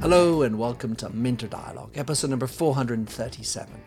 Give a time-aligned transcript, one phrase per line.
[0.00, 3.82] Hello and welcome to Minter Dialogue, episode number 437.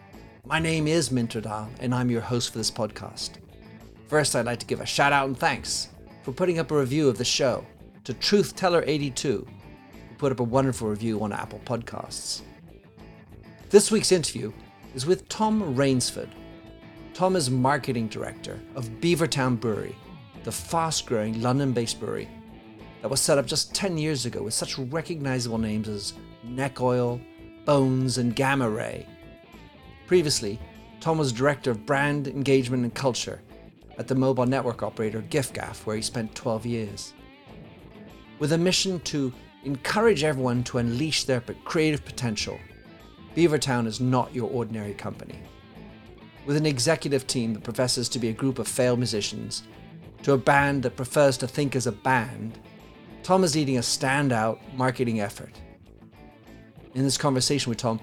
[0.46, 3.35] My name is Minter Dial and I'm your host for this podcast.
[4.09, 5.88] First, I'd like to give a shout out and thanks
[6.23, 7.66] for putting up a review of the show
[8.04, 9.47] to Truth Teller 82
[10.09, 12.41] who put up a wonderful review on Apple Podcasts.
[13.70, 14.52] This week's interview
[14.95, 16.29] is with Tom Rainsford.
[17.13, 19.95] Tom is marketing director of Beavertown Brewery,
[20.44, 22.29] the fast growing London based brewery
[23.02, 27.20] that was set up just 10 years ago with such recognizable names as Neck Oil,
[27.66, 29.06] Bones, and Gamma Ray.
[30.07, 30.60] Previously,
[31.00, 33.42] Tom was director of brand engagement and culture
[33.97, 37.14] at the mobile network operator giffgaff, where he spent 12 years.
[38.39, 39.33] With a mission to
[39.64, 42.58] encourage everyone to unleash their creative potential,
[43.36, 45.39] Beavertown is not your ordinary company.
[46.45, 49.64] With an executive team that professes to be a group of failed musicians,
[50.23, 52.59] to a band that prefers to think as a band,
[53.23, 55.59] Tom is leading a standout marketing effort.
[56.95, 57.99] In this conversation with Tom,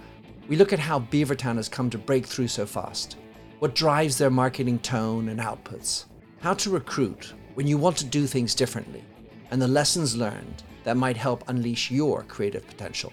[0.48, 3.16] we look at how Beavertown has come to break through so fast,
[3.58, 6.04] what drives their marketing tone and outputs,
[6.40, 9.02] how to recruit when you want to do things differently,
[9.50, 13.12] and the lessons learned that might help unleash your creative potential.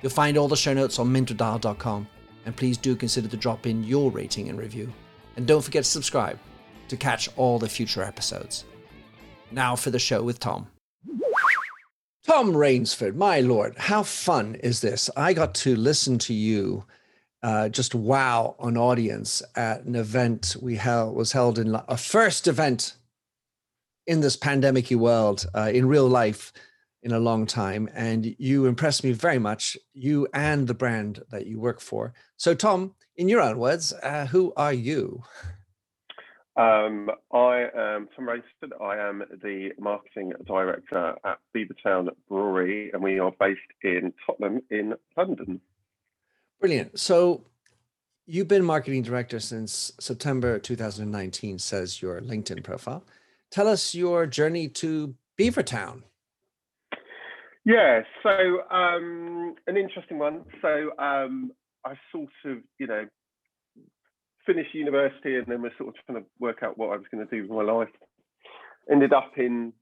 [0.00, 2.08] You'll find all the show notes on minterdial.com,
[2.46, 4.92] and please do consider to drop in your rating and review.
[5.36, 6.38] And don't forget to subscribe
[6.92, 8.66] to catch all the future episodes.
[9.50, 10.66] Now for the show with Tom.
[12.26, 15.08] Tom Rainsford, my lord, how fun is this?
[15.16, 16.84] I got to listen to you
[17.42, 22.46] uh, just wow an audience at an event we held was held in a first
[22.46, 22.94] event
[24.06, 26.52] in this pandemic world uh, in real life
[27.02, 31.46] in a long time and you impressed me very much you and the brand that
[31.46, 35.20] you work for so tom in your own words uh, who are you
[36.56, 38.72] um, I am Tom Rainsford.
[38.80, 44.94] I am the marketing director at Beavertown Brewery, and we are based in Tottenham in
[45.16, 45.60] London.
[46.60, 46.98] Brilliant.
[46.98, 47.44] So
[48.26, 53.02] you've been marketing director since September 2019, says your LinkedIn profile.
[53.50, 56.02] Tell us your journey to Beavertown.
[57.64, 60.44] Yeah, so um, an interesting one.
[60.60, 61.52] So um,
[61.84, 63.06] I sort of, you know,
[64.46, 67.26] finished university and then was sort of trying to work out what I was going
[67.26, 67.88] to do with my life.
[68.90, 69.72] Ended up in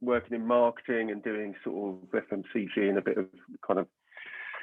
[0.00, 3.26] working in marketing and doing sort of FMCG and a bit of
[3.66, 3.86] kind of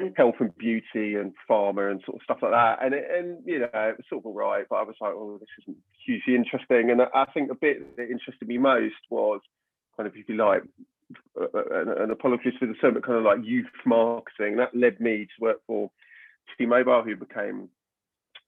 [0.02, 0.16] mm.
[0.16, 2.84] health and beauty and pharma and sort of stuff like that.
[2.84, 5.14] And it, and you know, it was sort of all right, but I was like,
[5.16, 6.92] oh, this isn't hugely interesting.
[6.92, 9.42] And I think the bit that interested me most was
[9.98, 10.64] kind of, if you like,
[11.36, 14.58] an, an apologies for the term, but kind of like youth marketing.
[14.58, 15.90] That led me to work for
[16.58, 17.70] T-Mobile, who became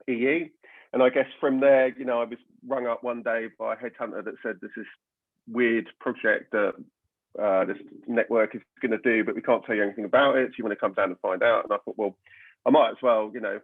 [0.07, 0.51] EE.
[0.93, 3.77] And I guess from there, you know, I was rung up one day by a
[3.77, 4.85] headhunter that said there's this
[5.47, 6.73] weird project that
[7.41, 10.49] uh, this network is going to do, but we can't tell you anything about it.
[10.49, 11.63] So you want to come down and find out?
[11.63, 12.15] And I thought, well,
[12.65, 13.59] I might as well, you know,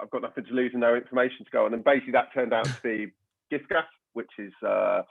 [0.00, 1.74] I've got nothing to lose and no information to go on.
[1.74, 3.12] And basically that turned out to be
[3.52, 5.02] giffgaff, which is uh,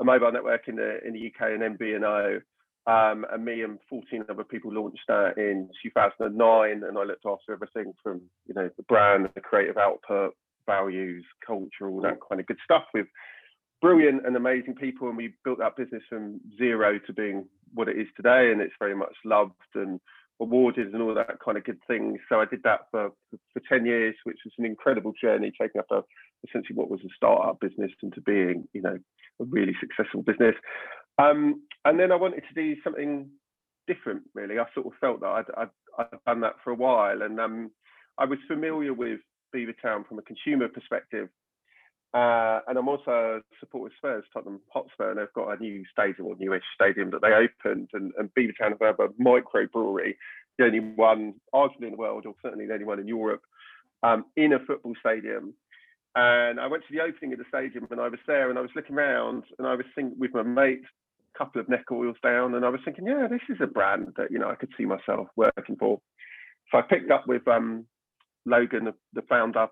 [0.00, 2.42] a mobile network in the in the UK and MVNO.
[2.86, 7.52] Um, and me and 14 other people launched that in 2009, and I looked after
[7.52, 10.34] everything from you know the brand, the creative output,
[10.66, 13.06] values, culture, all that kind of good stuff with
[13.80, 15.08] brilliant and amazing people.
[15.08, 18.50] And we built that business from zero to being what it is today.
[18.50, 20.00] And it's very much loved and
[20.40, 22.18] awarded and all that kind of good things.
[22.28, 23.10] So I did that for,
[23.52, 26.02] for 10 years, which was an incredible journey, taking up a,
[26.48, 28.98] essentially what was a startup business into being, you know,
[29.40, 30.54] a really successful business.
[31.18, 33.28] Um, and then I wanted to do something
[33.86, 34.58] different, really.
[34.58, 37.22] I sort of felt that I'd, I'd, I'd done that for a while.
[37.22, 37.70] And um,
[38.18, 39.20] I was familiar with
[39.54, 41.28] Beavertown from a consumer perspective.
[42.14, 45.84] Uh, and I'm also a supporter of Spurs, Tottenham Hotspur, and they've got a new
[45.90, 47.88] stadium or newish stadium that they opened.
[47.92, 50.16] And, and Beavertown have a micro brewery,
[50.56, 53.42] the only one, arguably in the world, or certainly the only one in Europe,
[54.04, 55.54] um, in a football stadium.
[56.14, 58.62] And I went to the opening of the stadium and I was there and I
[58.62, 60.86] was looking around and I was thinking with my mates,
[61.34, 64.12] a couple of neck oils down, and I was thinking, yeah, this is a brand
[64.16, 66.00] that, you know, I could see myself working for.
[66.70, 67.86] So I picked up with um,
[68.46, 69.68] Logan, the, the founder,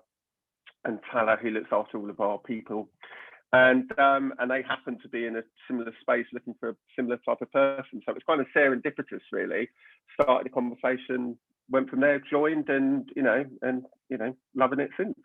[0.85, 2.89] and Tala, who looks after all of our people.
[3.53, 7.17] And um, and they happened to be in a similar space looking for a similar
[7.17, 8.01] type of person.
[8.03, 9.69] So it was kind of serendipitous, really.
[10.19, 11.37] Started the conversation,
[11.69, 15.15] went from there, joined, and you know, and you know, loving it since.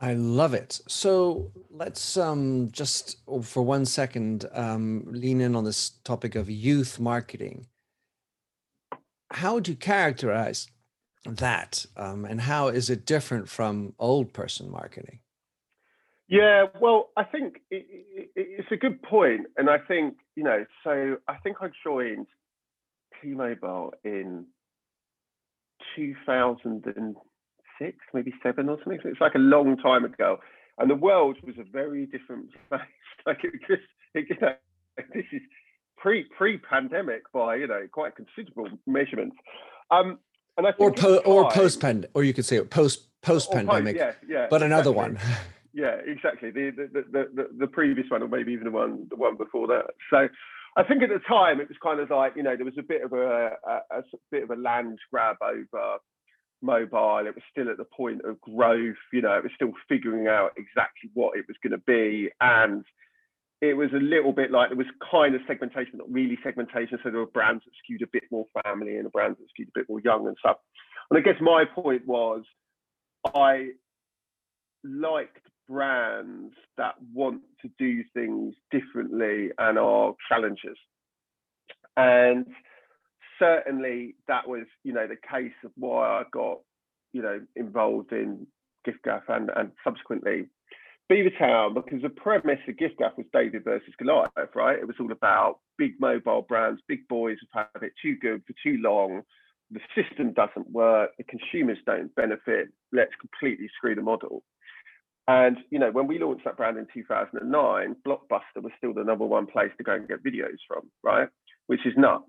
[0.00, 0.80] I love it.
[0.86, 6.48] So let's um, just oh, for one second um, lean in on this topic of
[6.48, 7.66] youth marketing.
[9.32, 10.68] How would you characterize
[11.34, 15.18] that um, and how is it different from old person marketing
[16.28, 20.64] Yeah, well, I think it, it, it's a good point, and I think you know.
[20.82, 22.26] So I think I joined
[23.22, 24.46] T-Mobile in
[25.94, 28.98] 2006, maybe seven or something.
[29.04, 30.40] It's like a long time ago,
[30.78, 32.80] and the world was a very different place.
[33.24, 33.82] like it just,
[34.14, 34.56] it, you know,
[35.14, 35.42] this is
[35.96, 39.36] pre pre pandemic by you know quite considerable measurements.
[39.90, 40.18] Um,
[40.56, 44.46] and I or po- or post or you could say post post pandemic, yeah, yeah,
[44.50, 44.66] but exactly.
[44.66, 45.18] another one.
[45.72, 46.50] yeah, exactly.
[46.50, 49.66] The, the the, the the previous one, or maybe even the one the one before
[49.68, 49.86] that.
[50.10, 50.28] So.
[50.78, 52.82] I think at the time it was kind of like you know there was a
[52.82, 55.96] bit of a, a, a bit of a land grab over
[56.60, 57.26] mobile.
[57.26, 58.96] It was still at the point of growth.
[59.12, 62.84] You know, it was still figuring out exactly what it was going to be, and
[63.60, 66.98] it was a little bit like there was kind of segmentation, not really segmentation.
[67.02, 69.68] So there were brands that skewed a bit more family and a brands that skewed
[69.68, 70.58] a bit more young and stuff.
[71.10, 72.42] And I guess my point was,
[73.34, 73.70] I
[74.84, 80.78] liked brands that want to do things differently and are challengers.
[81.96, 82.46] And
[83.38, 86.58] certainly that was, you know, the case of why I got,
[87.12, 88.46] you know, involved in
[88.86, 90.46] giffgaff and, and subsequently
[91.10, 94.78] Beavertown, because the premise of Gift giffgaff was David versus Goliath, right?
[94.78, 98.54] It was all about big mobile brands, big boys have had it too good for
[98.62, 99.22] too long.
[99.70, 102.68] The system doesn't work, the consumers don't benefit.
[102.92, 104.42] Let's completely screw the model.
[105.28, 109.24] And you know, when we launched that brand in 2009, Blockbuster was still the number
[109.24, 111.28] one place to go and get videos from, right?
[111.66, 112.24] Which is nuts,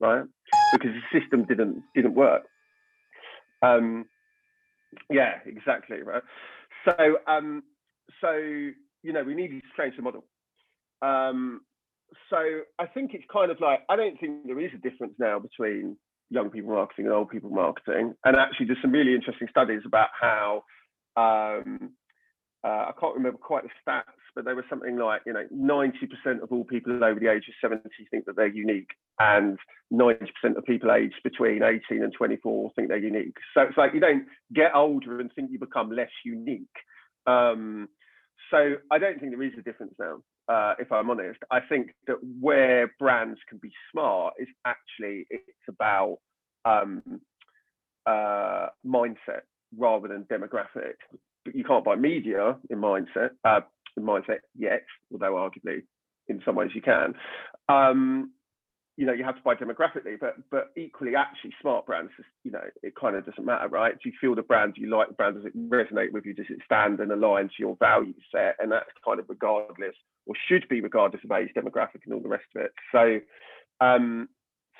[0.00, 0.24] right?
[0.72, 2.42] Because the system didn't didn't work.
[3.62, 4.06] Um,
[5.08, 6.22] yeah, exactly, right.
[6.84, 7.62] So, um,
[8.20, 8.36] so
[9.02, 10.24] you know, we needed to change the model.
[11.02, 11.62] Um,
[12.30, 12.36] so
[12.78, 15.96] I think it's kind of like I don't think there is a difference now between
[16.30, 18.14] young people marketing and old people marketing.
[18.24, 20.62] And actually, there's some really interesting studies about how
[21.16, 21.90] um,
[22.64, 24.04] uh, I can't remember quite the stats,
[24.34, 27.54] but there was something like, you know, 90% of all people over the age of
[27.60, 29.58] 70 think that they're unique, and
[29.92, 30.16] 90%
[30.56, 33.36] of people aged between 18 and 24 think they're unique.
[33.52, 36.66] So it's like you don't get older and think you become less unique.
[37.26, 37.88] Um,
[38.50, 41.38] so I don't think there is a difference now, uh, if I'm honest.
[41.50, 46.18] I think that where brands can be smart is actually it's about
[46.64, 47.02] um,
[48.06, 49.42] uh, mindset
[49.76, 50.94] rather than demographic
[51.44, 53.60] But you can't buy media in mindset uh,
[53.96, 55.82] in mindset yet, although arguably
[56.28, 57.14] in some ways you can.
[57.68, 58.32] Um,
[58.96, 62.12] you know, you have to buy demographically, but but equally, actually, smart brands,
[62.44, 63.94] you know, it kind of doesn't matter, right?
[63.94, 64.74] Do you feel the brand?
[64.74, 65.36] Do you like the brand?
[65.36, 66.34] Does it resonate with you?
[66.34, 68.56] Does it stand and align to your value set?
[68.58, 69.94] And that's kind of regardless,
[70.26, 72.72] or should be regardless of age, demographic, and all the rest of it.
[72.92, 73.20] So,
[73.80, 74.28] um,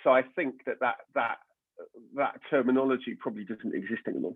[0.04, 1.36] so I think that that that
[2.14, 4.34] that terminology probably doesn't exist anymore.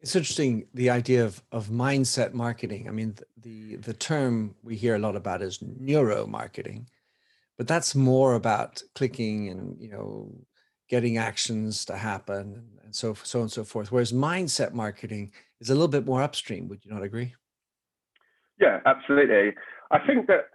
[0.00, 2.88] It's interesting the idea of of mindset marketing.
[2.88, 6.88] I mean, the the term we hear a lot about is neuro marketing,
[7.60, 10.32] but that's more about clicking and you know
[10.88, 13.92] getting actions to happen and so so on and so forth.
[13.92, 16.68] Whereas mindset marketing is a little bit more upstream.
[16.68, 17.34] Would you not agree?
[18.58, 19.52] Yeah, absolutely.
[19.90, 20.46] I think that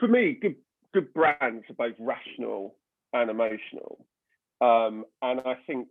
[0.00, 0.54] for me, good
[0.94, 2.76] good brands are both rational
[3.12, 4.06] and emotional,
[4.62, 5.88] um, and I think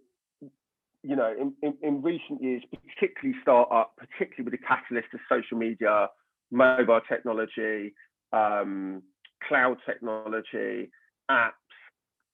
[1.04, 5.58] you know, in, in, in, recent years, particularly startup, particularly with the catalyst of social
[5.58, 6.08] media,
[6.52, 7.94] mobile technology,
[8.34, 9.02] um,
[9.48, 10.92] cloud technology,
[11.30, 11.52] apps,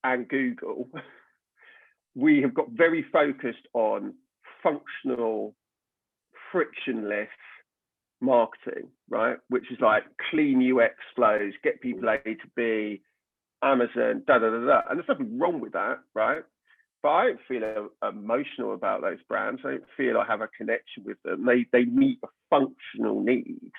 [0.03, 0.89] and Google,
[2.15, 4.13] we have got very focused on
[4.63, 5.55] functional,
[6.51, 7.27] frictionless
[8.21, 9.37] marketing, right?
[9.49, 13.01] Which is like clean UX flows, get people A to B,
[13.61, 14.81] Amazon, da da da da.
[14.89, 16.43] And there's nothing wrong with that, right?
[17.03, 19.61] but I don't feel emotional about those brands.
[19.63, 21.45] I don't feel I have a connection with them.
[21.45, 23.71] They they meet a functional need.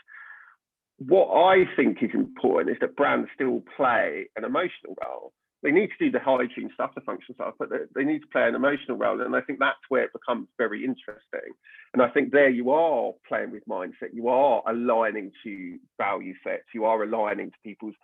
[0.99, 5.33] What I think is important is that brands still play an emotional role.
[5.63, 8.47] They need to do the hygiene stuff, the functional stuff, but they, need to play
[8.47, 9.21] an emotional role.
[9.21, 11.53] And I think that's where it becomes very interesting.
[11.93, 14.13] And I think there you are playing with mindset.
[14.13, 16.65] You are aligning to value sets.
[16.75, 17.95] You are aligning to people's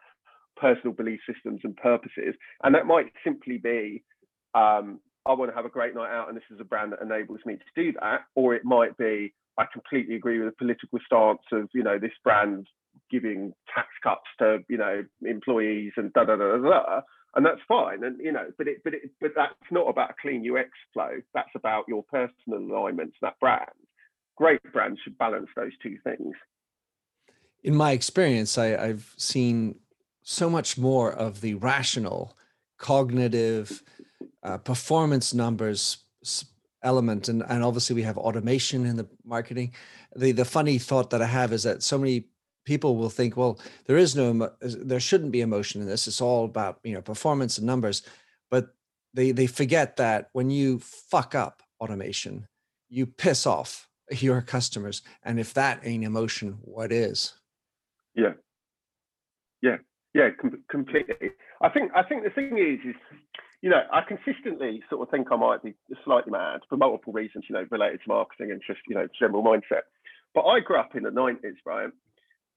[0.56, 2.34] personal belief systems and purposes.
[2.64, 4.02] And that might simply be
[4.54, 7.02] um, I want to have a great night out and this is a brand that
[7.02, 8.22] enables me to do that.
[8.34, 12.12] Or it might be, I completely agree with the political stance of, you know, this
[12.22, 12.66] brand
[13.10, 17.00] giving tax cuts to, you know, employees and da da da da da.
[17.36, 18.04] And that's fine.
[18.04, 21.10] And, you know, but it, but it, but that's not about a clean UX flow.
[21.32, 23.70] That's about your personal alignment to that brand.
[24.36, 26.34] Great brands should balance those two things.
[27.62, 29.76] In my experience, I, I've seen
[30.22, 32.36] so much more of the rational,
[32.78, 33.82] cognitive,
[34.42, 35.98] uh, performance numbers
[36.84, 39.72] element and, and obviously we have automation in the marketing
[40.14, 42.26] the the funny thought that i have is that so many
[42.64, 46.06] people will think well there is no there shouldn't be emotion in this.
[46.06, 48.02] It's all about you know performance and numbers.
[48.50, 48.74] But
[49.12, 52.46] they they forget that when you fuck up automation
[52.88, 55.02] you piss off your customers.
[55.22, 57.34] And if that ain't emotion what is?
[58.14, 58.34] Yeah.
[59.62, 59.78] Yeah.
[60.14, 61.30] Yeah com- completely.
[61.60, 62.96] I think i think the thing is is
[63.64, 67.46] you know, I consistently sort of think I might be slightly mad for multiple reasons,
[67.48, 69.84] you know, related to marketing and just, you know, general mindset.
[70.34, 71.88] But I grew up in the 90s, right?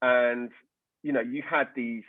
[0.02, 0.50] And,
[1.02, 2.04] you know, you had these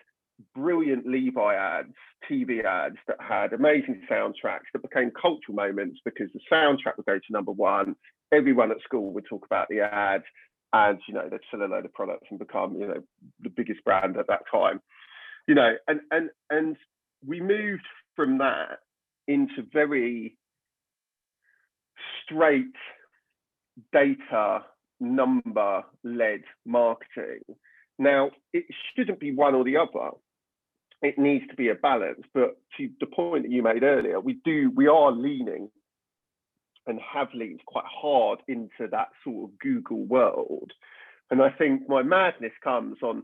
[0.55, 1.93] brilliant Levi ads,
[2.29, 7.17] TV ads that had amazing soundtracks that became cultural moments because the soundtrack would go
[7.17, 7.95] to number one.
[8.31, 10.23] Everyone at school would talk about the ad
[10.73, 13.01] and, you know, they'd sell a load of products and become, you know,
[13.41, 14.81] the biggest brand at that time.
[15.47, 16.77] You know, and and and
[17.25, 18.79] we moved from that
[19.27, 20.37] into very
[22.23, 22.75] straight
[23.91, 24.63] data
[24.99, 27.41] number led marketing.
[27.99, 28.65] Now, it
[28.95, 30.11] shouldn't be one or the other.
[31.01, 32.23] It needs to be a balance.
[32.33, 35.69] But to the point that you made earlier, we do, we are leaning
[36.87, 40.71] and have leaned quite hard into that sort of Google world.
[41.29, 43.23] And I think my madness comes on,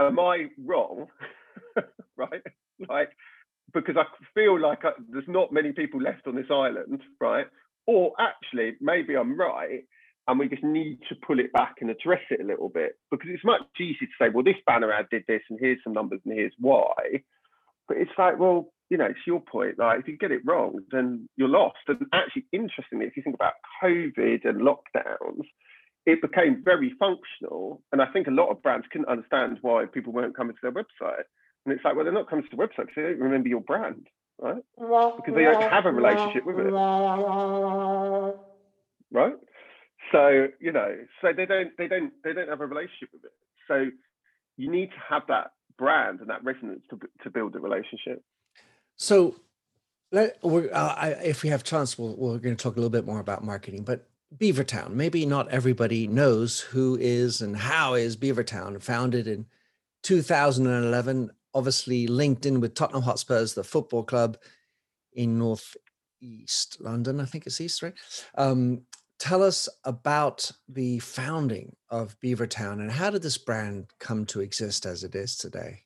[0.00, 1.06] am I wrong?
[2.16, 2.42] right?
[2.88, 3.10] Like,
[3.72, 4.04] because I
[4.34, 7.46] feel like I, there's not many people left on this island, right?
[7.86, 9.84] Or actually, maybe I'm right,
[10.28, 13.28] and we just need to pull it back and address it a little bit because
[13.30, 16.20] it's much easier to say, well, this banner ad did this, and here's some numbers,
[16.24, 16.94] and here's why.
[17.86, 19.78] But it's like, well, you know, it's your point.
[19.78, 21.78] Like, if you get it wrong, then you're lost.
[21.86, 25.44] And actually, interestingly, if you think about COVID and lockdowns,
[26.06, 27.82] it became very functional.
[27.92, 30.72] And I think a lot of brands couldn't understand why people weren't coming to their
[30.72, 31.24] website.
[31.64, 33.60] And it's like, well, they're not coming to the website because they don't remember your
[33.60, 34.06] brand,
[34.40, 34.62] right?
[35.16, 36.72] Because they don't have a relationship with it.
[39.12, 39.34] Right?
[40.12, 43.32] So, you know, so they don't they don't they don't have a relationship with it.
[43.68, 43.86] So
[44.56, 48.22] you need to have that brand and that resonance to to build a relationship.
[48.96, 49.36] So
[50.12, 52.90] let we're, uh, I, if we have chance, we'll, we're going to talk a little
[52.90, 53.82] bit more about marketing.
[53.82, 58.80] But Beavertown, maybe not everybody knows who is and how is Beavertown.
[58.82, 59.46] Founded in
[60.02, 64.36] 2011, obviously linked in with Tottenham Hotspurs, the football club
[65.12, 65.76] in North
[66.20, 67.94] East London, I think it's East, right?
[68.36, 68.82] Um,
[69.18, 74.86] tell us about the founding of Beavertown and how did this brand come to exist
[74.86, 75.82] as it is today?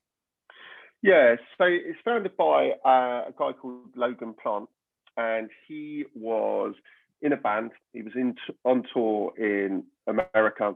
[1.02, 4.68] Yeah, so it's founded by uh, a guy called Logan Plant,
[5.16, 6.74] and he was
[7.22, 7.70] in a band.
[7.94, 8.34] He was in
[8.64, 10.74] on tour in America,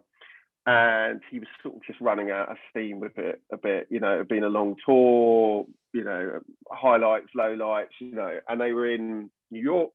[0.65, 3.87] and he was sort of just running out of steam with it a bit.
[3.91, 8.59] You know, it had been a long tour, you know, highlights, lowlights, you know, and
[8.59, 9.93] they were in New York,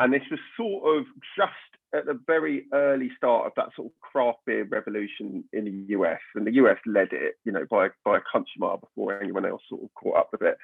[0.00, 1.04] and this was sort of
[1.38, 1.52] just
[1.94, 6.20] at the very early start of that sort of craft beer revolution in the US,
[6.34, 9.62] and the US led it, you know, by by a country mile before anyone else
[9.68, 10.56] sort of caught up with it.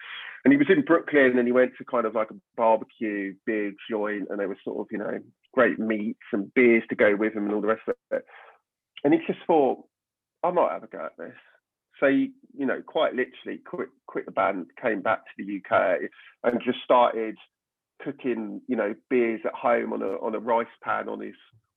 [0.44, 3.72] And he was in Brooklyn, and he went to kind of like a barbecue beer
[3.90, 5.18] joint, and there was sort of you know
[5.54, 8.24] great meats and beers to go with him and all the rest of it
[9.04, 9.84] and he just thought,
[10.42, 11.36] I might have a go at this.
[12.00, 16.10] So he, you know, quite literally quit quit the band, came back to the UK,
[16.42, 17.36] and just started
[18.02, 21.34] cooking, you know, beers at home on a on a rice pan on his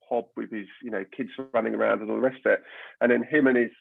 [0.07, 2.63] hob with his, you know, kids running around and all the rest of it.
[3.01, 3.71] And then him and his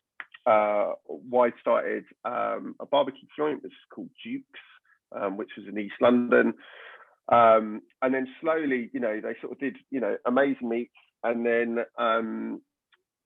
[0.47, 4.61] uh, wife started um, a barbecue joint, which is called Duke's,
[5.19, 6.55] um, which was in East London.
[7.31, 10.95] Um, and then slowly, you know, they sort of did, you know, amazing meats.
[11.23, 12.63] And then um,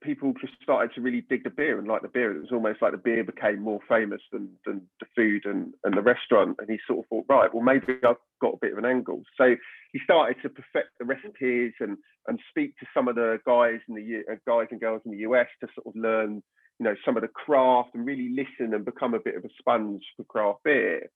[0.02, 2.34] people just started to really dig the beer and like the beer.
[2.34, 5.96] It was almost like the beer became more famous than than the food and, and
[5.96, 6.56] the restaurant.
[6.58, 9.22] And he sort of thought, right, well maybe I've got a bit of an angle.
[9.36, 9.54] So
[9.92, 13.94] he started to perfect the recipes and and speak to some of the guys in
[13.94, 16.42] the uh, guys and girls in the US to sort of learn,
[16.78, 19.54] you know, some of the craft and really listen and become a bit of a
[19.58, 21.08] sponge for craft beer.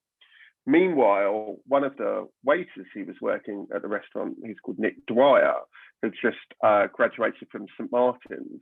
[0.69, 5.55] Meanwhile, one of the waiters he was working at the restaurant, he's called Nick Dwyer,
[6.03, 8.61] had just uh, graduated from St Martin's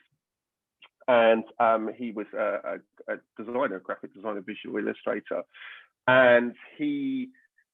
[1.08, 5.42] and um, he was a, a, a, designer, graphic designer, visual illustrator,
[6.06, 7.28] and he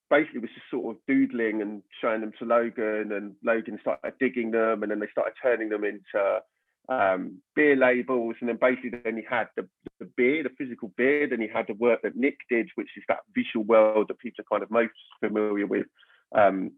[0.08, 4.50] basically was just sort of doodling and showing them to Logan, and Logan started digging
[4.50, 6.40] them, and then they started turning them into
[6.88, 9.68] um, beer labels, and then basically then he had the,
[10.00, 13.04] the beer, the physical beer, then he had the work that Nick did, which is
[13.08, 15.86] that visual world that people are kind of most familiar with
[16.34, 16.72] um,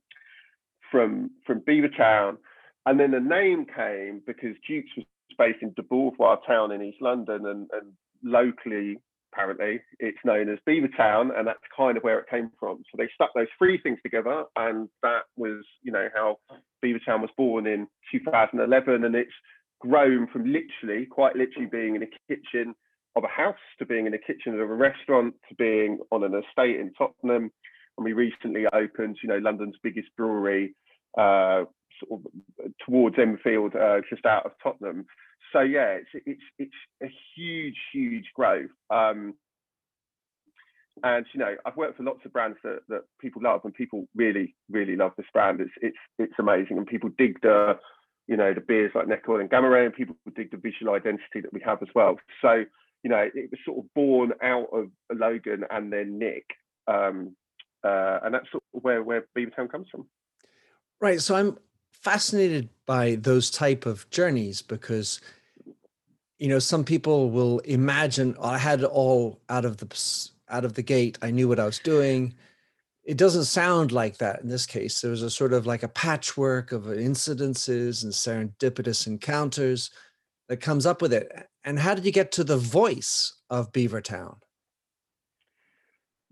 [0.90, 2.36] from from Beavertown.
[2.84, 5.06] And then the name came because Dukes was
[5.38, 8.98] based in De Beauvoir town in East London, and, and locally
[9.32, 12.82] apparently it's known as Beavertown, and that's kind of where it came from.
[12.90, 16.38] So they stuck those three things together, and that was, you know, how
[16.84, 19.30] Beavertown was born in 2011, and it's
[19.80, 22.74] grown from literally, quite literally, being in a kitchen
[23.16, 26.34] of a house to being in a kitchen of a restaurant to being on an
[26.34, 27.50] estate in Tottenham.
[27.98, 30.74] And we recently opened, you know, London's biggest brewery,
[31.18, 31.64] uh,
[32.06, 35.06] sort of towards Enfield, uh, just out of Tottenham
[35.52, 38.70] so yeah, it's it's it's a huge, huge growth.
[38.90, 39.34] Um,
[41.02, 44.08] and you know, I've worked for lots of brands that, that people love, and people
[44.14, 45.60] really, really love this brand.
[45.60, 47.78] It's it's it's amazing, and people dig the,
[48.26, 50.94] you know, the beers like Neck Oil and Gamma Ray, and people dig the visual
[50.94, 52.18] identity that we have as well.
[52.40, 52.64] So
[53.02, 56.44] you know, it was sort of born out of Logan and then Nick,
[56.86, 57.34] um,
[57.82, 60.06] uh, and that's sort of where where Beavertown comes from.
[61.00, 61.20] Right.
[61.20, 61.58] So I'm
[62.02, 65.20] fascinated by those type of journeys because
[66.38, 69.86] you know some people will imagine oh, i had it all out of the
[70.52, 71.18] out of the gate.
[71.22, 72.34] I knew what i was doing.
[73.04, 75.00] It doesn't sound like that in this case.
[75.00, 79.90] There was a sort of like a patchwork of incidences and serendipitous encounters
[80.48, 81.48] that comes up with it.
[81.64, 84.36] And how did you get to the voice of beavertown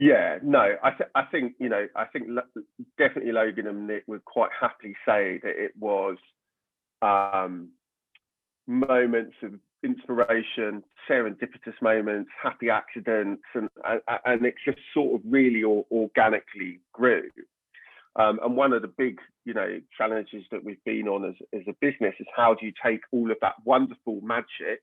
[0.00, 2.26] yeah no i, th- I think you know i think
[2.98, 6.16] definitely logan and nick would quite happily say that it was
[7.02, 7.68] um
[8.66, 9.52] moments of
[9.82, 13.68] inspiration, serendipitous moments, happy accidents, and
[14.24, 17.28] and it just sort of really organically grew.
[18.16, 21.62] Um, and one of the big, you know, challenges that we've been on as, as
[21.68, 24.82] a business is how do you take all of that wonderful magic,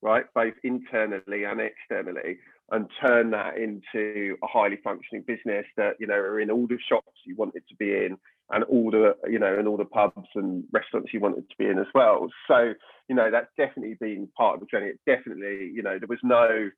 [0.00, 2.38] right, both internally and externally,
[2.70, 6.78] and turn that into a highly functioning business that you know are in all the
[6.88, 8.16] shops you want it to be in,
[8.50, 11.66] and all the you know and all the pubs and restaurants you wanted to be
[11.66, 12.28] in as well.
[12.46, 12.72] So
[13.08, 14.88] you know that's definitely been part of the journey.
[14.90, 16.70] It definitely you know there was no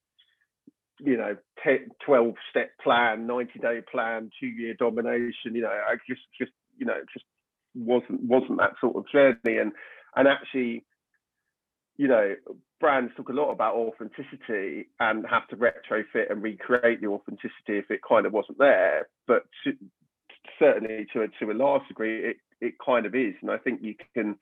[1.02, 5.94] you know 10, 12 step plan 90 day plan two year domination you know i
[6.06, 7.24] just just you know just
[7.74, 9.58] wasn't wasn't that sort of journey.
[9.58, 9.72] And
[10.16, 10.84] and actually
[12.00, 12.34] you know
[12.80, 17.90] brands talk a lot about authenticity and have to retrofit and recreate the authenticity if
[17.90, 19.72] it kind of wasn't there but to,
[20.58, 23.34] certainly to a, to a large degree, it, it kind of is.
[23.42, 24.36] And I think you can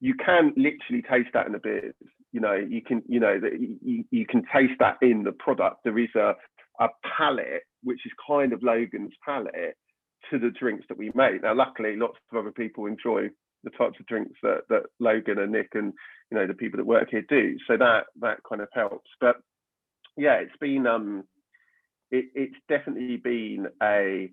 [0.00, 1.94] you can literally taste that in the beers.
[2.32, 5.78] You know, you can you know that you, you can taste that in the product.
[5.84, 6.34] There is a
[6.80, 9.76] a palate which is kind of Logan's palate
[10.30, 11.42] to the drinks that we make.
[11.42, 13.28] Now, luckily, lots of other people enjoy
[13.64, 15.92] the types of drinks that that Logan and Nick and
[16.30, 17.56] you know the people that work here do.
[17.66, 19.10] So that that kind of helps.
[19.20, 19.36] But
[20.16, 21.24] yeah, it's been um,
[22.10, 24.30] it, it's definitely been a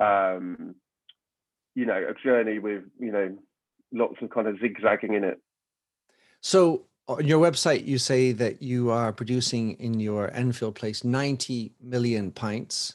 [0.00, 0.74] um,
[1.74, 3.36] you know, a journey with, you know,
[3.92, 5.40] lots of kind of zigzagging in it.
[6.40, 11.72] So on your website, you say that you are producing in your Enfield place 90
[11.80, 12.94] million pints.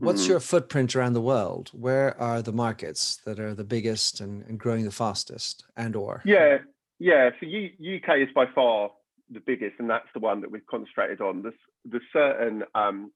[0.00, 0.32] What's mm-hmm.
[0.32, 1.70] your footprint around the world?
[1.72, 6.22] Where are the markets that are the biggest and, and growing the fastest and or?
[6.24, 6.58] Yeah,
[6.98, 7.30] yeah.
[7.40, 8.90] So U- UK is by far
[9.30, 11.42] the biggest, and that's the one that we've concentrated on.
[11.42, 11.54] There's,
[11.84, 13.10] there's certain um,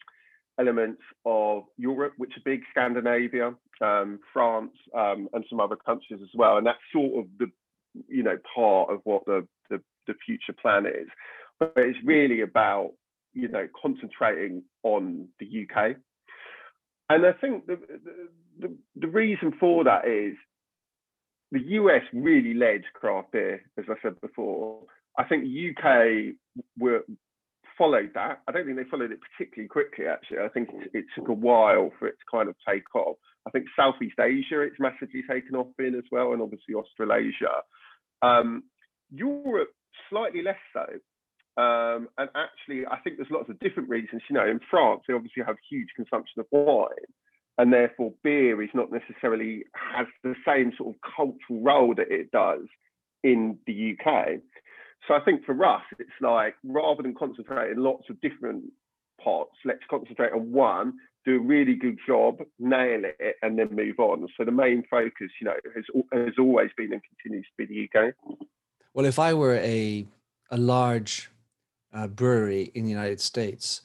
[0.59, 6.31] elements of Europe, which are big, Scandinavia, um, France, um, and some other countries as
[6.35, 6.57] well.
[6.57, 7.51] And that's sort of the,
[8.09, 11.09] you know, part of what the, the, the future plan is.
[11.59, 12.93] But it's really about,
[13.35, 15.97] you know, concentrating on the UK.
[17.11, 17.77] And I think the,
[18.61, 20.37] the, the, reason for that is
[21.51, 24.85] the US really led craft beer, as I said before.
[25.18, 26.37] I think UK
[26.79, 27.05] were
[27.77, 28.42] followed that.
[28.46, 30.38] I don't think they followed it particularly quickly, actually.
[30.38, 33.16] I think it, it, took a while for it to kind of take off.
[33.44, 37.64] I think Southeast Asia, it's massively taken off in as well, and obviously Australasia.
[38.23, 38.62] Um,
[39.11, 39.70] Europe,
[40.09, 40.87] slightly less so.
[41.57, 44.23] Um, and actually, I think there's lots of different reasons.
[44.29, 46.89] You know, in France, they obviously have huge consumption of wine,
[47.59, 52.31] and therefore beer is not necessarily has the same sort of cultural role that it
[52.31, 52.67] does
[53.23, 54.41] in the UK.
[55.09, 58.65] So I think for us, it's like rather than concentrating lots of different
[59.23, 63.99] pots, let's concentrate on one, do a really good job, nail it, and then move
[63.99, 64.27] on.
[64.37, 68.01] So the main focus, you know, has has always been and continues to be the
[68.01, 68.15] UK.
[68.95, 70.07] Well, if I were a
[70.51, 71.31] a large
[71.92, 73.83] uh, brewery in the United States,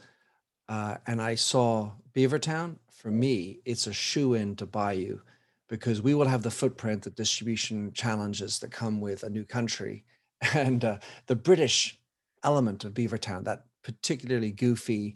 [0.69, 5.21] uh, and I saw Beavertown, for me, it's a shoe in to buy you
[5.67, 10.03] because we will have the footprint, the distribution challenges that come with a new country
[10.53, 11.99] and uh, the British
[12.43, 15.15] element of Beavertown, that particularly goofy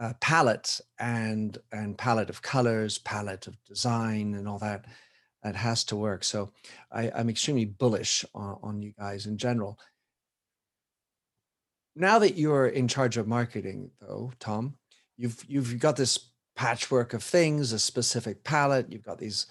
[0.00, 4.84] uh, palette and and palette of colors, palette of design, and all that,
[5.42, 6.22] that has to work.
[6.24, 6.52] So
[6.92, 9.78] I, am extremely bullish on, on you guys in general.
[11.98, 14.74] Now that you're in charge of marketing, though, Tom,
[15.16, 18.90] you've you've got this patchwork of things, a specific palette.
[18.90, 19.46] You've got these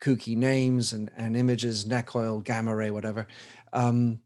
[0.00, 3.26] kooky names and, and images, neck oil, gamma ray, whatever.
[3.72, 4.20] Um,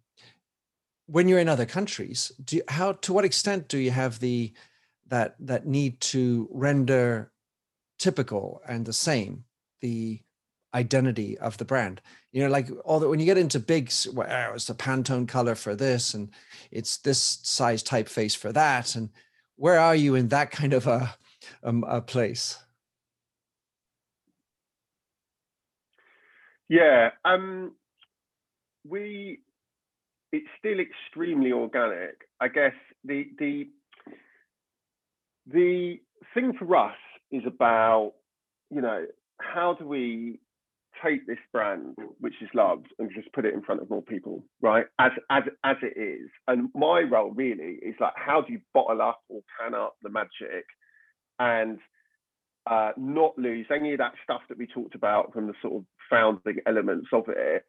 [1.07, 4.53] when you're in other countries, do you, how to what extent do you have the
[5.07, 7.31] that that need to render
[7.99, 9.45] typical and the same
[9.81, 10.21] the
[10.75, 12.01] identity of the brand?
[12.33, 15.27] You know, like all that when you get into big, well, oh, it's the Pantone
[15.29, 16.31] color for this, and
[16.71, 19.11] it's this size typeface for that, and
[19.57, 21.15] where are you in that kind of a,
[21.65, 22.59] um, a place?
[26.69, 27.73] Yeah, um,
[28.87, 29.41] we
[30.33, 32.29] it's still extremely organic.
[32.41, 33.69] I guess the the
[35.47, 36.01] the
[36.35, 36.97] thing for us
[37.31, 38.13] is about
[38.71, 39.07] you know
[39.41, 40.41] how do we
[41.05, 44.43] take this brand which is loved and just put it in front of more people
[44.61, 44.87] right?
[44.99, 46.29] As as as it is.
[46.47, 50.11] And my role really is like how do you bottle up or can up the
[50.11, 50.65] magic
[51.39, 51.79] and
[52.69, 55.85] uh, not lose any of that stuff that we talked about from the sort of
[56.11, 57.65] founding elements of it,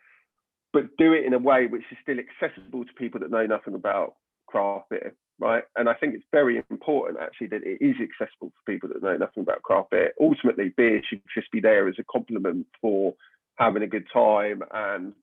[0.74, 3.76] but do it in a way which is still accessible to people that know nothing
[3.76, 4.16] about
[4.48, 5.64] craft beer, right?
[5.76, 9.18] And I think it's very important actually that it is accessible for people that know
[9.18, 10.14] nothing about craft beer.
[10.20, 13.16] Ultimately, beer should just be there as a complement for
[13.56, 15.14] having a good time and,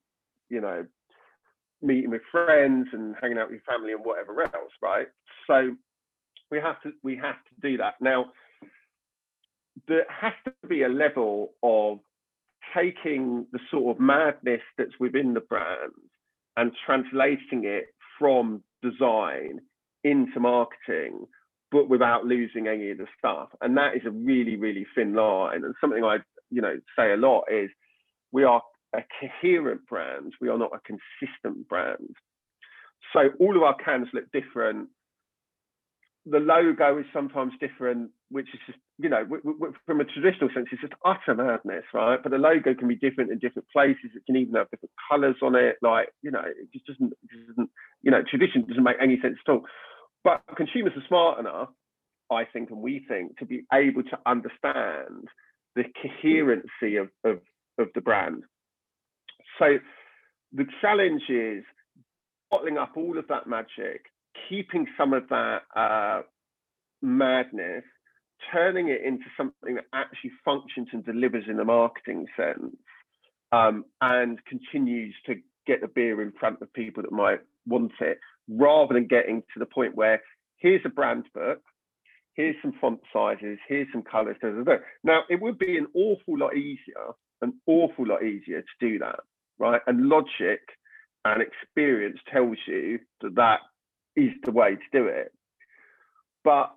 [0.49, 0.85] you know,
[1.81, 5.07] meeting with friends and hanging out with your family and whatever else, right?
[5.45, 5.75] So
[6.49, 7.95] we have to we have to do that.
[8.01, 8.31] Now,
[9.87, 11.99] there has to be a level of
[12.75, 15.93] taking the sort of madness that's within the brand
[16.57, 17.87] and translating it
[18.19, 19.61] from design
[20.11, 21.25] into marketing,
[21.71, 23.49] but without losing any of the stuff.
[23.61, 25.63] And that is a really, really thin line.
[25.63, 26.17] And something I,
[26.49, 27.69] you know, say a lot is
[28.31, 28.61] we are
[28.95, 30.33] a coherent brand.
[30.39, 32.15] We are not a consistent brand.
[33.13, 34.89] So all of our cans look different
[36.29, 40.49] the logo is sometimes different, which is just, you know, w- w- from a traditional
[40.53, 42.21] sense, it's just utter madness, right?
[42.21, 44.11] But the logo can be different in different places.
[44.13, 45.77] It can even have different colors on it.
[45.81, 47.13] Like, you know, it just doesn't,
[47.47, 47.69] doesn't
[48.01, 49.63] you know, tradition doesn't make any sense at all.
[50.23, 51.69] But consumers are smart enough,
[52.31, 55.27] I think, and we think, to be able to understand
[55.75, 57.39] the coherency of, of,
[57.77, 58.43] of the brand.
[59.59, 59.77] So
[60.53, 61.63] the challenge is
[62.51, 64.05] bottling up all of that magic
[64.49, 66.21] keeping some of that uh,
[67.01, 67.83] madness,
[68.51, 72.75] turning it into something that actually functions and delivers in a marketing sense,
[73.51, 78.19] um, and continues to get the beer in front of people that might want it,
[78.49, 80.21] rather than getting to the point where
[80.57, 81.61] here's a brand book,
[82.33, 84.37] here's some font sizes, here's some colors.
[84.41, 84.75] Da, da, da.
[85.03, 89.19] Now, it would be an awful lot easier, an awful lot easier to do that,
[89.59, 89.81] right?
[89.87, 90.61] And logic
[91.25, 93.59] and experience tells you that that
[94.15, 95.33] is the way to do it.
[96.43, 96.71] But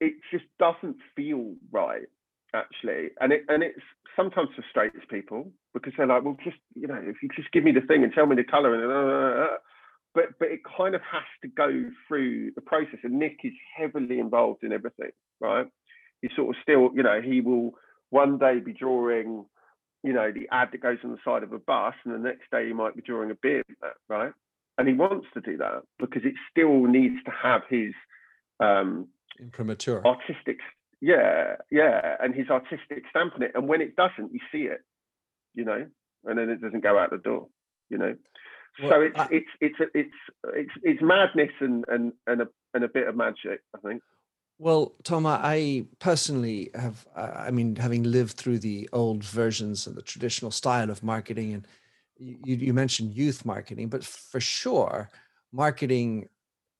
[0.00, 2.06] it just doesn't feel right,
[2.54, 3.10] actually.
[3.20, 3.80] And it and it's
[4.16, 7.72] sometimes frustrates people because they're like, well, just you know, if you just give me
[7.72, 9.56] the thing and tell me the color and uh,
[10.14, 12.98] but but it kind of has to go through the process.
[13.02, 15.66] And Nick is heavily involved in everything, right?
[16.20, 17.72] He's sort of still, you know, he will
[18.10, 19.44] one day be drawing,
[20.02, 22.50] you know, the ad that goes on the side of a bus, and the next
[22.52, 23.64] day he might be drawing a beer,
[24.08, 24.32] right?
[24.78, 27.92] and he wants to do that because it still needs to have his
[28.60, 29.08] um,
[29.40, 30.58] imprimatur artistic
[31.00, 34.80] yeah yeah and his artistic stamp on it and when it doesn't you see it
[35.54, 35.86] you know
[36.24, 37.48] and then it doesn't go out the door
[37.90, 38.14] you know
[38.80, 40.14] well, so it's, I, it's it's it's
[40.54, 44.02] it's it's madness and and and a and a bit of magic i think
[44.58, 50.02] well tom i personally have i mean having lived through the old versions of the
[50.02, 51.66] traditional style of marketing and
[52.22, 55.10] you, you mentioned youth marketing, but for sure,
[55.52, 56.28] marketing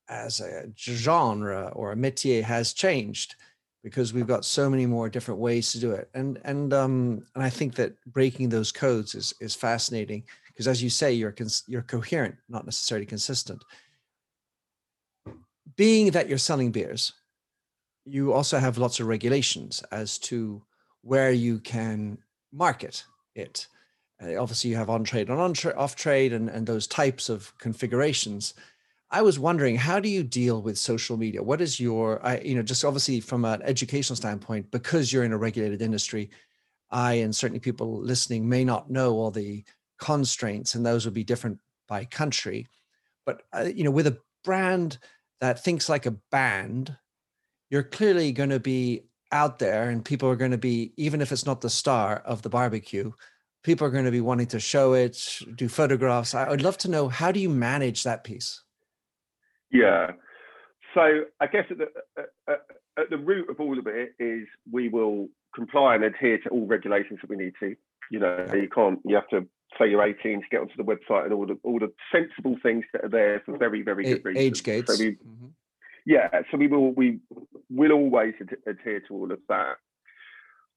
[0.09, 3.35] as a genre or a métier has changed
[3.83, 6.09] because we've got so many more different ways to do it.
[6.13, 10.83] And and um, and I think that breaking those codes is is fascinating because, as
[10.83, 11.35] you say, you're
[11.67, 13.63] you're coherent, not necessarily consistent.
[15.75, 17.13] Being that you're selling beers,
[18.05, 20.61] you also have lots of regulations as to
[21.01, 22.17] where you can
[22.51, 23.03] market
[23.35, 23.67] it.
[24.21, 27.57] Uh, obviously, you have on trade and on off trade and, and those types of
[27.57, 28.53] configurations.
[29.09, 31.43] I was wondering, how do you deal with social media?
[31.43, 35.33] What is your, I, you know, just obviously from an educational standpoint, because you're in
[35.33, 36.31] a regulated industry,
[36.89, 39.63] I and certainly people listening may not know all the
[39.99, 42.67] constraints, and those will be different by country.
[43.25, 44.97] But uh, you know, with a brand
[45.41, 46.95] that thinks like a band,
[47.69, 51.31] you're clearly going to be out there, and people are going to be, even if
[51.31, 53.11] it's not the star of the barbecue,
[53.63, 56.35] people are going to be wanting to show it, do photographs.
[56.35, 58.61] I would love to know how do you manage that piece?
[59.71, 60.11] Yeah.
[60.93, 61.87] So I guess at the
[62.47, 62.61] at,
[62.97, 66.67] at the root of all of it is we will comply and adhere to all
[66.67, 67.75] regulations that we need to.
[68.11, 68.99] You know, you can't.
[69.03, 69.47] You have to
[69.79, 72.85] say you're 18 to get onto the website and all the all the sensible things
[72.93, 74.45] that are there for very very good reasons.
[74.45, 74.95] Age gates.
[74.95, 75.47] So we, mm-hmm.
[76.05, 77.19] Yeah, so we will we
[77.69, 79.75] will always ad- adhere to all of that.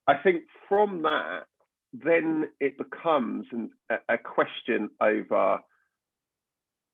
[0.06, 1.46] I think from that,
[1.92, 3.70] then it becomes an,
[4.08, 5.58] a question over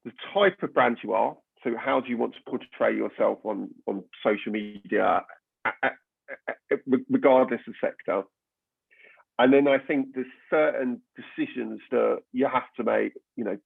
[0.05, 1.37] the type of brand you are.
[1.63, 5.25] So how do you want to portray yourself on on social media,
[7.11, 8.23] regardless of sector?
[9.39, 13.59] And then I think there's certain decisions that you have to make, you know,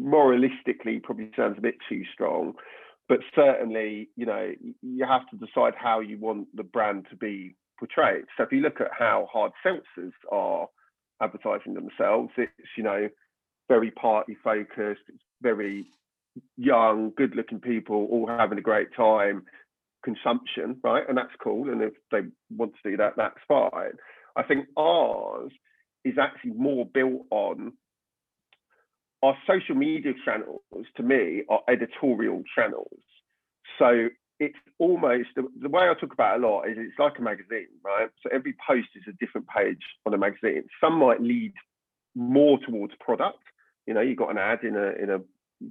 [0.00, 2.54] moralistically probably sounds a bit too strong,
[3.08, 7.54] but certainly, you know, you have to decide how you want the brand to be
[7.78, 8.24] portrayed.
[8.36, 10.68] So if you look at how hard seltzers are
[11.22, 13.08] advertising themselves, it's, you know,
[13.68, 15.86] very party focused, it's very
[16.56, 19.44] young, good looking people all having a great time,
[20.04, 21.04] consumption, right?
[21.08, 21.70] And that's cool.
[21.70, 23.92] And if they want to do that, that's fine.
[24.36, 25.52] I think ours
[26.04, 27.72] is actually more built on
[29.22, 30.60] our social media channels,
[30.96, 33.00] to me, are editorial channels.
[33.78, 37.22] So it's almost the, way I talk about it a lot is it's like a
[37.22, 38.08] magazine, right?
[38.22, 40.64] So every post is a different page on a magazine.
[40.80, 41.54] Some might lead
[42.14, 43.38] more towards product.
[43.86, 45.20] You know, you've got an ad in a in a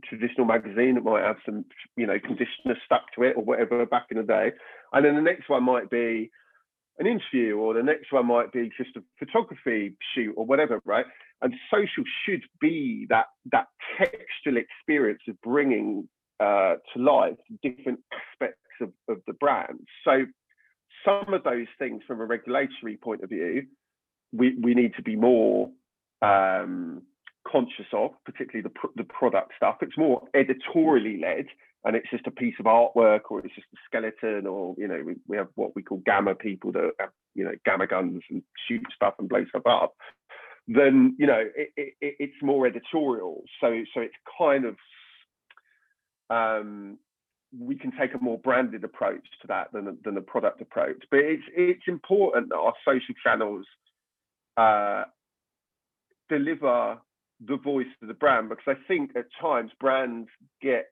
[0.08, 4.08] traditional magazine that might have some, you know, conditioner stuck to it or whatever back
[4.10, 4.52] in the day.
[4.94, 6.32] And then the next one might be
[7.00, 11.06] an interview or the next one might be just a photography shoot or whatever, right?
[11.42, 16.08] And social should be that that textual experience of bringing
[16.40, 19.80] uh, to life different aspects of, of the brand.
[20.06, 20.26] So
[21.06, 23.64] some of those things from a regulatory point of view,
[24.32, 25.70] we, we need to be more
[26.22, 27.02] um,
[27.48, 29.78] conscious of, particularly the, the product stuff.
[29.82, 31.46] It's more editorially led
[31.86, 35.02] and it's just a piece of artwork or it's just a skeleton or you know
[35.06, 38.42] we, we have what we call gamma people that have you know gamma guns and
[38.68, 39.96] shoot stuff and blow stuff up
[40.68, 43.44] then you know it, it, it's more editorial.
[43.60, 44.76] So so it's kind of
[46.30, 46.98] um,
[47.58, 51.04] we can take a more branded approach to that than, than a product approach.
[51.12, 53.66] But it's it's important that our social channels
[54.56, 55.04] uh,
[56.30, 56.98] deliver
[57.46, 60.30] the voice of the brand because I think at times brands
[60.62, 60.86] get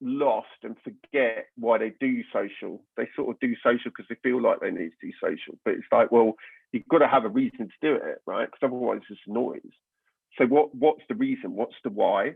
[0.00, 2.82] lost and forget why they do social.
[2.96, 5.58] They sort of do social because they feel like they need to do social.
[5.64, 6.34] But it's like, well,
[6.72, 8.46] you've got to have a reason to do it, right?
[8.46, 9.60] Because otherwise it's just noise.
[10.36, 11.54] So what what's the reason?
[11.54, 12.34] What's the why?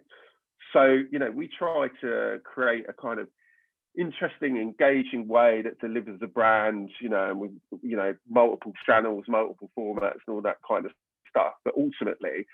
[0.73, 3.29] So, you know, we try to create a kind of
[3.97, 7.51] interesting, engaging way that delivers the brand, you know, and with
[7.83, 10.93] you know, multiple channels, multiple formats and all that kind of
[11.29, 11.53] stuff.
[11.65, 12.47] But ultimately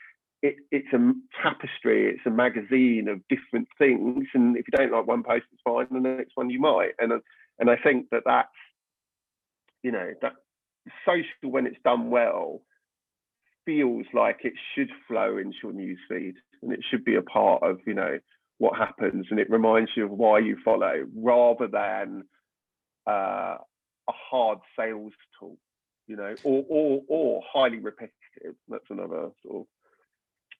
[0.43, 4.27] it, it's a tapestry, it's a magazine of different things.
[4.35, 5.87] And if you don't like one post, it's fine.
[5.91, 6.93] The next one you might.
[6.99, 7.13] And
[7.59, 8.49] and I think that that's,
[9.83, 10.35] you know, that
[11.05, 12.63] social when it's done well
[13.67, 17.79] feels like it should flow into your newsfeed and it should be a part of,
[17.87, 18.19] you know,
[18.59, 22.23] what happens and it reminds you of why you follow rather than
[23.09, 23.57] uh,
[24.09, 25.57] a hard sales tool,
[26.07, 28.55] you know, or or or highly repetitive.
[28.69, 29.67] That's another sort of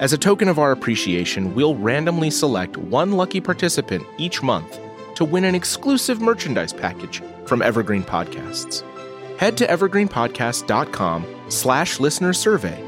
[0.00, 4.80] As a token of our appreciation, we'll randomly select one lucky participant each month
[5.14, 8.82] to win an exclusive merchandise package from Evergreen Podcasts.
[9.38, 12.82] Head to evergreenpodcast.com slash listener survey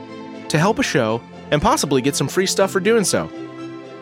[0.49, 3.31] to help a show and possibly get some free stuff for doing so.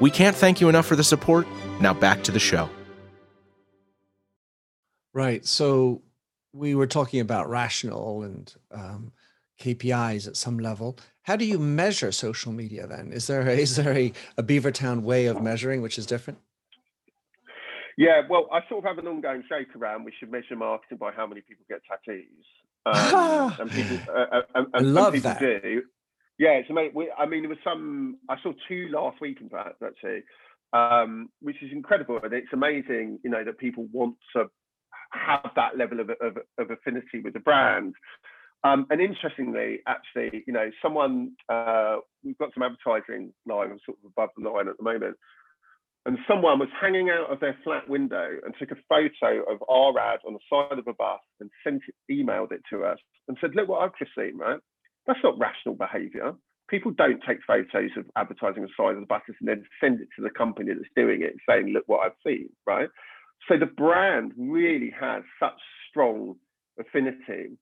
[0.00, 1.46] We can't thank you enough for the support.
[1.80, 2.70] Now back to the show.
[5.12, 5.44] Right.
[5.44, 6.00] So
[6.54, 9.12] we were talking about rational and um,
[9.60, 10.98] KPIs at some level.
[11.24, 13.12] How do you measure social media then?
[13.12, 16.38] Is there a, is there a, a Beavertown way of measuring which is different?
[17.96, 21.12] Yeah, well, I sort of have an ongoing joke around we should measure marketing by
[21.12, 22.24] how many people get tattoos.
[22.86, 25.40] Um, and people, uh, uh and, I love that.
[25.40, 25.84] do.
[26.38, 26.92] Yeah, it's amazing.
[26.94, 30.22] We, I mean, there was some, I saw two last week, in fact, actually,
[30.74, 32.20] um, which is incredible.
[32.22, 34.50] And it's amazing, you know, that people want to
[35.12, 37.94] have that level of, of, of affinity with the brand.
[38.64, 44.10] Um, and interestingly, actually, you know, someone uh, we've got some advertising line, sort of
[44.10, 45.16] above the line at the moment.
[46.06, 49.98] and someone was hanging out of their flat window and took a photo of our
[49.98, 52.98] ad on the side of a bus and sent it, emailed it to us
[53.28, 54.60] and said, "Look what I've just seen, right?
[55.06, 56.34] That's not rational behaviour.
[56.68, 60.00] People don't take photos of advertising on the side of the buses and then send
[60.00, 62.88] it to the company that's doing it, saying, "Look what I've seen," right?
[63.48, 66.36] So the brand really has such strong
[66.78, 67.58] affinity.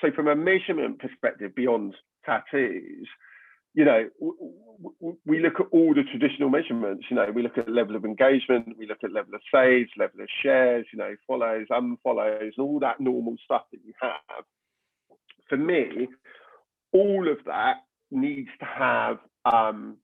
[0.00, 3.08] So from a measurement perspective, beyond tattoos,
[3.74, 4.08] you know,
[5.24, 7.06] we look at all the traditional measurements.
[7.10, 10.20] You know, we look at level of engagement, we look at level of saves, level
[10.20, 14.44] of shares, you know, follows, unfollows, all that normal stuff that you have.
[15.48, 16.08] For me,
[16.92, 17.78] all of that
[18.10, 19.96] needs to have um,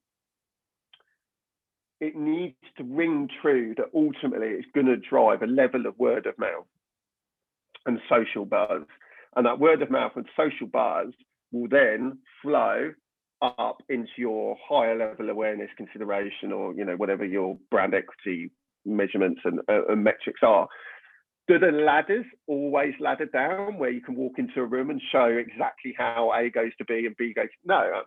[2.00, 6.26] it needs to ring true that ultimately it's going to drive a level of word
[6.26, 6.66] of mouth
[7.87, 8.83] and social buzz.
[9.37, 11.12] And that word of mouth and social buzz
[11.53, 12.93] will then flow
[13.43, 18.51] up into your higher level awareness consideration or you know whatever your brand equity
[18.85, 20.69] measurements and, uh, and metrics are
[21.51, 25.27] do the ladders always ladder down where you can walk into a room and show
[25.27, 27.49] exactly how A goes to B and B goes?
[27.64, 28.03] No,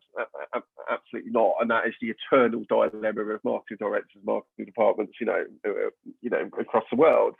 [0.89, 1.55] absolutely not.
[1.59, 5.89] And that is the eternal dilemma of marketing directors, marketing departments, you know, uh,
[6.21, 7.35] you know, across the world.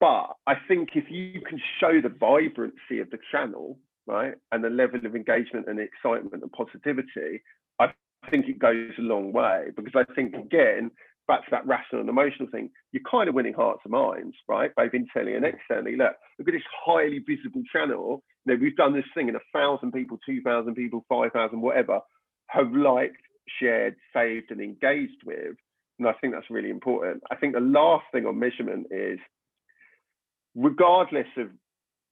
[0.00, 4.70] But I think if you can show the vibrancy of the channel, right, and the
[4.70, 7.42] level of engagement and excitement and positivity,
[7.78, 7.92] I
[8.30, 10.90] think it goes a long way because I think again
[11.28, 14.74] back to that rational and emotional thing, you're kind of winning hearts and minds, right?
[14.74, 15.96] Both internally and externally.
[15.96, 18.24] Look, look at this highly visible channel.
[18.44, 21.60] You know, we've done this thing and a thousand people, two thousand people, five thousand,
[21.60, 22.00] whatever,
[22.48, 23.22] have liked,
[23.60, 25.54] shared, saved, and engaged with.
[26.00, 27.22] And I think that's really important.
[27.30, 29.20] I think the last thing on measurement is
[30.54, 31.48] regardless of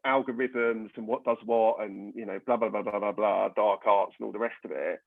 [0.06, 3.80] algorithms and what does what and you know blah blah blah blah blah blah dark
[3.86, 5.00] arts and all the rest of it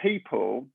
[0.00, 0.66] people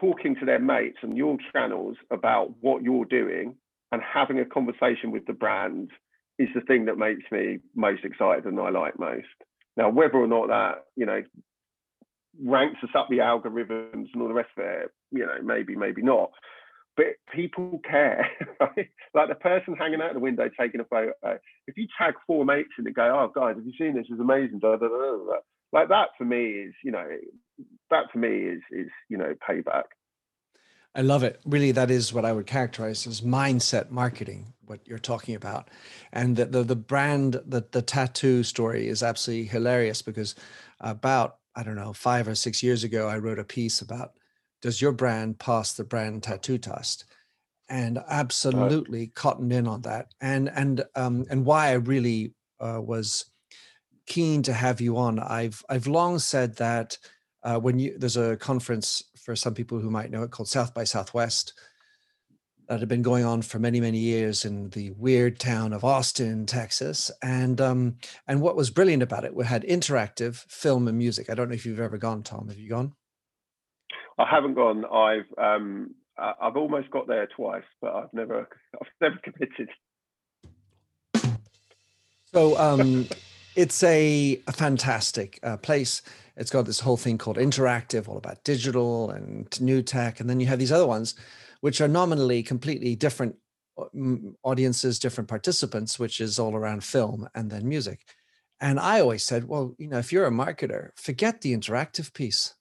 [0.00, 3.54] talking to their mates and your channels about what you're doing
[3.92, 5.90] and having a conversation with the brand
[6.38, 9.26] is the thing that makes me most excited and I like most.
[9.76, 11.22] Now, whether or not that, you know,
[12.42, 16.02] ranks us up the algorithms and all the rest of it, you know, maybe, maybe
[16.02, 16.30] not.
[16.96, 18.28] But people care,
[18.60, 18.88] right?
[19.14, 21.12] Like the person hanging out the window taking a photo.
[21.66, 24.06] If you tag four mates and they go, "Oh, guys, have you seen this?
[24.10, 24.60] It's amazing."
[25.72, 27.06] Like that for me is you know
[27.90, 29.84] that for me is is you know payback
[30.94, 34.98] i love it really that is what i would characterize as mindset marketing what you're
[34.98, 35.68] talking about
[36.12, 40.34] and the the, the brand the, the tattoo story is absolutely hilarious because
[40.80, 44.12] about i don't know five or six years ago i wrote a piece about
[44.62, 47.04] does your brand pass the brand tattoo test
[47.68, 49.14] and absolutely right.
[49.14, 53.26] cottoned in on that and and um and why i really uh, was
[54.06, 55.18] keen to have you on.
[55.18, 56.98] I've I've long said that
[57.42, 60.74] uh, when you there's a conference for some people who might know it called South
[60.74, 61.54] by Southwest
[62.68, 66.46] that had been going on for many many years in the weird town of Austin,
[66.46, 67.96] Texas, and um,
[68.26, 71.28] and what was brilliant about it, we had interactive film and music.
[71.30, 72.48] I don't know if you've ever gone, Tom.
[72.48, 72.94] Have you gone?
[74.18, 74.84] I haven't gone.
[74.84, 78.48] I've um, I've almost got there twice, but I've never
[78.80, 79.68] I've never committed.
[82.32, 83.08] So um,
[83.56, 86.02] it's a, a fantastic uh, place.
[86.36, 90.20] It's got this whole thing called interactive, all about digital and new tech.
[90.20, 91.14] And then you have these other ones,
[91.60, 93.36] which are nominally completely different
[93.76, 93.84] uh,
[94.42, 98.00] audiences, different participants, which is all around film and then music.
[98.60, 102.54] And I always said, well, you know, if you're a marketer, forget the interactive piece.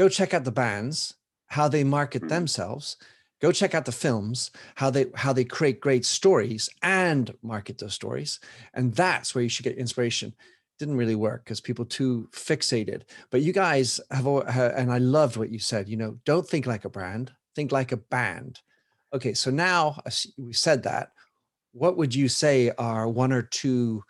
[0.00, 1.12] Go check out the bands,
[1.48, 2.28] how they market mm-hmm.
[2.28, 2.96] themselves,
[3.42, 7.92] go check out the films how they how they create great stories and market those
[7.92, 8.40] stories.
[8.72, 10.34] And that's where you should get inspiration.
[10.78, 13.02] Didn't really work because people too fixated.
[13.30, 16.86] But you guys have and i loved what you said you know don't think like
[16.86, 18.60] a brand think like a band.
[19.12, 20.00] Okay so now
[20.38, 21.12] we said that.
[21.72, 24.02] What would you say are one or two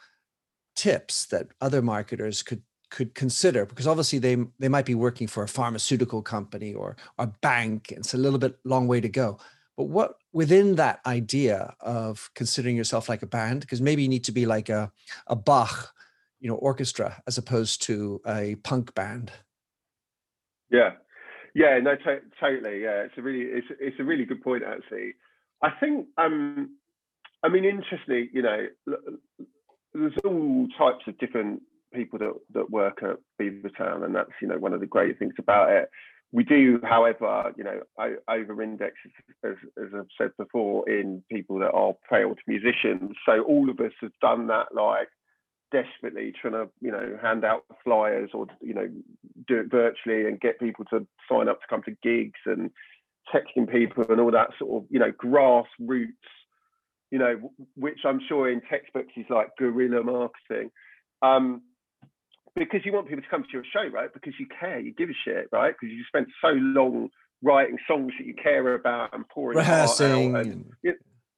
[0.76, 5.42] tips that other marketers could could consider because obviously they they might be working for
[5.42, 9.38] a pharmaceutical company or a bank it's a little bit long way to go.
[9.76, 14.24] But what within that idea of considering yourself like a band because maybe you need
[14.24, 14.92] to be like a
[15.28, 15.92] a bach
[16.40, 19.32] you know orchestra as opposed to a punk band.
[20.70, 20.92] Yeah.
[21.54, 23.02] Yeah no to- totally yeah.
[23.02, 25.14] It's a really it's, it's a really good point actually.
[25.62, 26.76] I think um
[27.42, 28.66] i mean interestingly you know
[29.94, 31.62] there's all types of different
[31.92, 35.34] people that, that work at Beavertown, and that's you know one of the great things
[35.38, 35.88] about it.
[36.32, 37.80] We do, however, you know,
[38.28, 38.94] over-index,
[39.42, 43.16] as, as I've said before, in people that are failed musicians.
[43.26, 45.08] So all of us have done that, like
[45.72, 48.88] desperately trying to, you know, hand out flyers or you know,
[49.48, 52.70] do it virtually and get people to sign up to come to gigs and
[53.32, 56.08] texting people and all that sort of you know grassroots
[57.10, 60.70] you know which i'm sure in textbooks is like guerrilla marketing
[61.22, 61.60] um,
[62.56, 64.12] because you want people to come to your show right?
[64.12, 65.74] Because you care you give a shit right?
[65.78, 67.08] Because you spent so long
[67.42, 70.74] writing songs that you care about and pouring rehearsing and,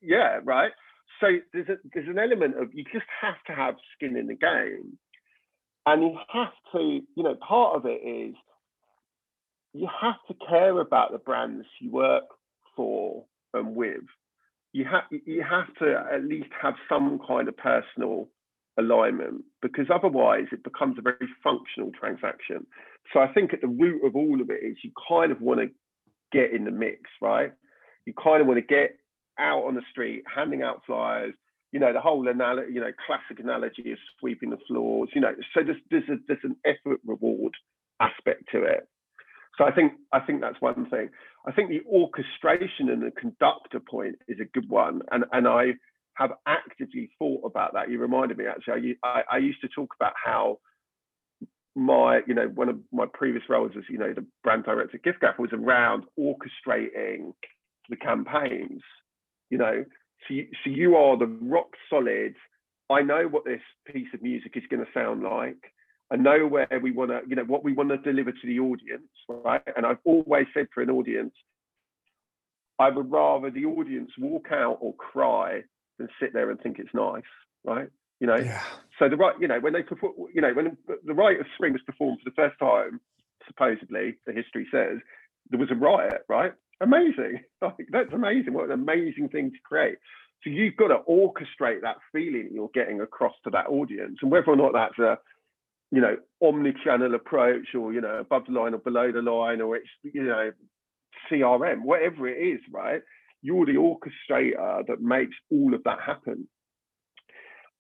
[0.00, 0.72] yeah right?
[1.20, 4.34] So there's a, there's an element of you just have to have skin in the
[4.34, 4.98] game.
[5.84, 8.34] And you have to you know part of it is
[9.72, 12.24] you have to care about the brands you work
[12.76, 14.04] for and with.
[14.72, 18.28] You have you have to at least have some kind of personal
[18.78, 22.66] alignment because otherwise it becomes a very functional transaction.
[23.12, 25.60] So I think at the root of all of it is you kind of want
[25.60, 25.68] to
[26.32, 27.52] get in the mix, right?
[28.06, 28.96] You kind of want to get
[29.38, 31.34] out on the street, handing out flyers.
[31.72, 35.08] You know the whole analogy, you know, classic analogy is sweeping the floors.
[35.14, 37.54] You know, so there's there's a, there's an effort reward
[38.00, 38.88] aspect to it.
[39.56, 41.08] So I think I think that's one thing.
[41.46, 45.72] I think the orchestration and the conductor point is a good one, and and I
[46.14, 47.90] have actively thought about that.
[47.90, 48.96] You reminded me actually.
[49.02, 50.58] I, I, used to talk about how
[51.74, 55.38] my you know one of my previous roles as you know the brand director giffgaff
[55.38, 57.32] was around orchestrating
[57.88, 58.82] the campaigns.
[59.50, 59.84] You know,
[60.28, 62.34] so you, so you are the rock solid.
[62.90, 65.56] I know what this piece of music is going to sound like.
[66.10, 68.58] I know where we want to, you know, what we want to deliver to the
[68.58, 69.62] audience, right?
[69.76, 71.32] And I've always said for an audience,
[72.78, 75.62] I would rather the audience walk out or cry
[75.98, 77.22] than sit there and think it's nice,
[77.64, 77.88] right?
[78.20, 78.62] You know, yeah.
[78.98, 81.72] so the right, you know, when they perform, you know, when the Rite of Spring
[81.72, 83.00] was performed for the first time,
[83.46, 84.98] supposedly, the history says
[85.50, 86.52] there was a riot, right?
[86.80, 88.54] Amazing, like that's amazing.
[88.54, 89.98] What an amazing thing to create.
[90.44, 94.50] So you've got to orchestrate that feeling you're getting across to that audience, and whether
[94.50, 95.18] or not that's a
[95.92, 99.76] you know, omni-channel approach or, you know, above the line or below the line or
[99.76, 100.50] it's, you know,
[101.30, 103.02] CRM, whatever it is, right?
[103.42, 106.48] You're the orchestrator that makes all of that happen.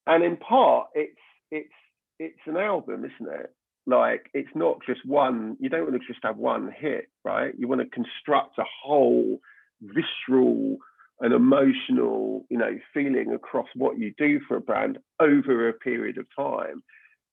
[0.06, 1.16] And in part, it's
[1.50, 1.72] it's
[2.18, 3.54] it's an album, isn't it?
[3.86, 7.52] Like it's not just one, you don't want to just have one hit, right?
[7.56, 9.40] You want to construct a whole
[9.80, 10.78] visceral
[11.20, 16.18] and emotional, you know, feeling across what you do for a brand over a period
[16.18, 16.82] of time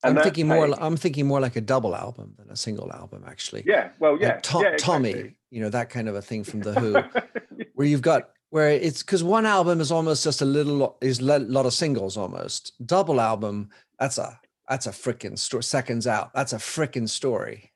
[0.02, 0.82] I'm thinking more.
[0.82, 3.64] I'm thinking more like a double album than a single album, actually.
[3.66, 3.90] Yeah.
[3.98, 4.28] Well, yeah.
[4.28, 5.12] Like Tom, yeah exactly.
[5.12, 8.70] Tommy, you know that kind of a thing from the Who, where you've got where
[8.70, 12.72] it's because one album is almost just a little is a lot of singles almost.
[12.84, 14.38] Double album, that's a
[14.68, 15.62] that's a freaking story.
[15.62, 17.72] Seconds out, that's a freaking story.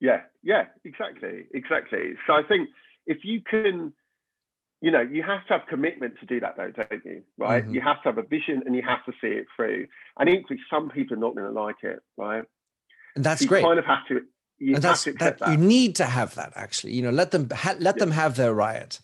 [0.00, 0.22] Yeah.
[0.42, 0.66] Yeah.
[0.84, 1.46] Exactly.
[1.52, 2.14] Exactly.
[2.26, 2.68] So I think
[3.06, 3.92] if you can
[4.84, 7.22] you know, you have to have commitment to do that though, don't you?
[7.38, 7.64] Right?
[7.64, 7.74] Mm-hmm.
[7.74, 9.86] You have to have a vision and you have to see it through.
[10.18, 12.44] And equally, some people are not going to like it, right?
[13.16, 13.64] And that's so you great.
[13.64, 14.20] kind of have to.
[14.58, 16.92] You and that's, to that, that, You need to have that actually.
[16.92, 18.00] You know, let them ha- let yeah.
[18.00, 19.00] them have their riot.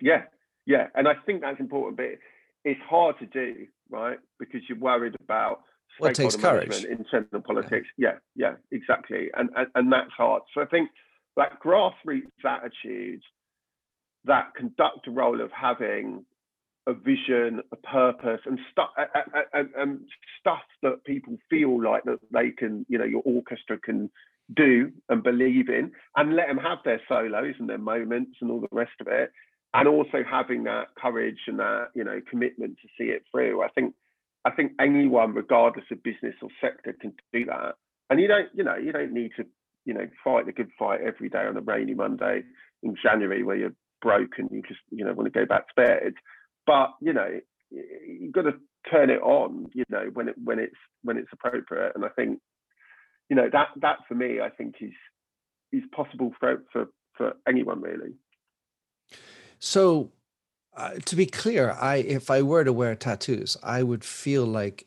[0.00, 0.22] Yeah,
[0.66, 1.96] yeah, and I think that's important.
[1.96, 2.18] But
[2.64, 4.18] it's hard to do, right?
[4.38, 5.62] Because you're worried about
[5.98, 6.84] well, takes courage.
[6.84, 7.88] internal politics.
[7.98, 8.12] Yeah.
[8.36, 10.42] yeah, yeah, exactly, and, and and that's hard.
[10.54, 10.90] So I think
[11.36, 13.22] that grassroots attitude
[14.24, 16.24] that conductor role of having
[16.86, 18.90] a vision, a purpose, and stuff
[19.52, 20.00] and, and
[20.40, 24.10] stuff that people feel like that they can, you know, your orchestra can
[24.54, 28.60] do and believe in, and let them have their solos and their moments and all
[28.60, 29.30] the rest of it,
[29.74, 33.62] and also having that courage and that you know commitment to see it through.
[33.62, 33.94] I think
[34.44, 37.74] I think anyone, regardless of business or sector, can do that.
[38.08, 39.44] And you don't, you know, you don't need to,
[39.84, 42.42] you know, fight the good fight every day on a rainy Monday
[42.82, 46.14] in January where you're broken, you just you know want to go back to bed.
[46.66, 47.40] But you know
[47.70, 48.54] you've got to
[48.90, 49.66] turn it on.
[49.74, 51.92] You know when it when it's when it's appropriate.
[51.94, 52.40] And I think
[53.28, 54.92] you know that that for me I think is
[55.72, 56.86] is possible for for
[57.16, 58.14] for anyone really.
[59.58, 60.10] So
[60.76, 64.86] uh, to be clear, I if I were to wear tattoos, I would feel like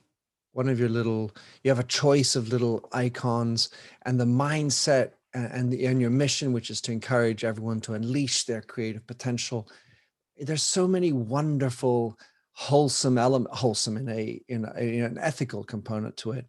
[0.52, 1.32] one of your little
[1.64, 3.70] you have a choice of little icons
[4.04, 8.44] and the mindset and, the, and your mission, which is to encourage everyone to unleash
[8.44, 9.68] their creative potential.
[10.38, 12.18] There's so many wonderful,
[12.54, 16.46] wholesome element, wholesome in a, in, a, in an ethical component to it,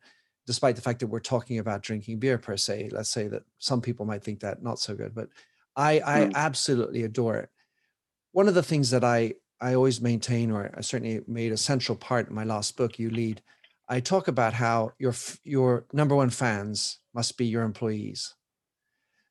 [0.46, 2.90] despite the fact that we're talking about drinking beer per se.
[2.92, 5.28] Let's say that some people might think that not so good, but
[5.76, 6.34] I, I mm.
[6.34, 7.48] absolutely adore it.
[8.32, 11.96] One of the things that I I always maintain, or I certainly made a central
[11.96, 13.40] part in my last book, You Lead.
[13.88, 18.34] I talk about how your your number one fans must be your employees.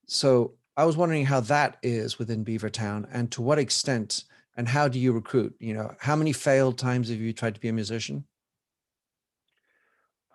[0.06, 4.24] So I was wondering how that is within Beavertown and to what extent
[4.56, 5.56] and how do you recruit?
[5.60, 8.26] You know, how many failed times have you tried to be a musician?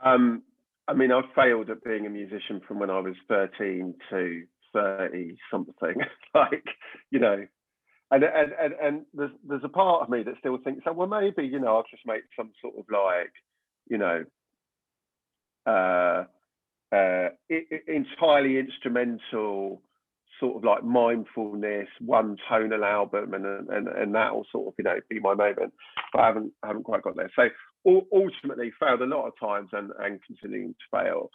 [0.04, 0.42] Um,
[0.86, 4.42] I mean, I've failed at being a musician from when I was 13 to
[4.72, 5.96] 30 something.
[6.34, 6.64] like,
[7.10, 7.46] you know,
[8.10, 11.08] and, and and and there's there's a part of me that still thinks, oh, well,
[11.08, 13.32] maybe you know, I'll just make some sort of like,
[13.90, 14.24] you know,
[15.66, 16.24] uh,
[16.92, 17.28] uh,
[17.86, 19.82] entirely instrumental
[20.40, 24.84] sort of like mindfulness, one tonal album, and and and that will sort of you
[24.84, 25.72] know be my moment.
[26.12, 27.30] But I haven't I haven't quite got there.
[27.34, 27.48] So
[28.12, 31.30] ultimately, failed a lot of times and and continuing to fail.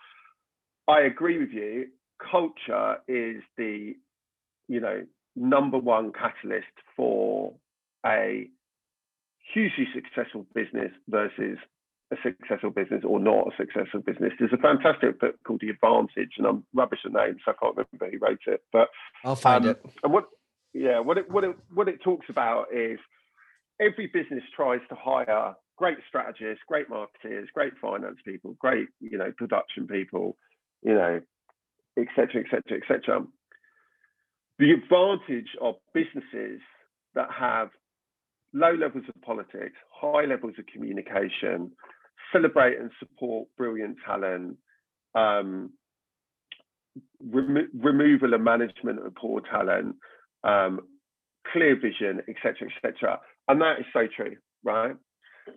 [0.87, 1.87] I agree with you.
[2.31, 3.93] Culture is the
[4.67, 5.03] you know
[5.35, 7.53] number one catalyst for
[8.05, 8.47] a
[9.53, 11.57] hugely successful business versus
[12.11, 14.33] a successful business or not a successful business.
[14.39, 17.75] There's a fantastic book called The Advantage, and I'm rubbish at names, so I can't
[17.75, 18.61] remember who wrote it.
[18.71, 18.89] But
[19.23, 19.85] I'll find um, it.
[20.03, 20.25] And what,
[20.73, 22.99] yeah, what it what it what it talks about is
[23.79, 29.31] every business tries to hire great strategists, great marketers, great finance people, great you know
[29.37, 30.37] production people,
[30.83, 31.21] you know,
[31.97, 32.43] etc.
[32.43, 32.79] etc.
[32.81, 33.25] etc.
[34.59, 36.61] The advantage of businesses
[37.15, 37.69] that have
[38.53, 41.71] low levels of politics, high levels of communication,
[42.31, 44.57] celebrate and support brilliant talent,
[45.15, 45.71] um,
[47.19, 49.95] remo- removal and management of poor talent,
[50.43, 50.81] um,
[51.51, 53.19] clear vision, etc., etc.
[53.47, 54.95] And that is so true, right?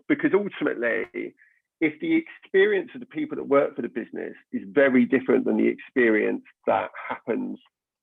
[0.08, 1.34] Because ultimately,
[1.80, 5.56] if the experience of the people that work for the business is very different than
[5.56, 7.58] the experience that happens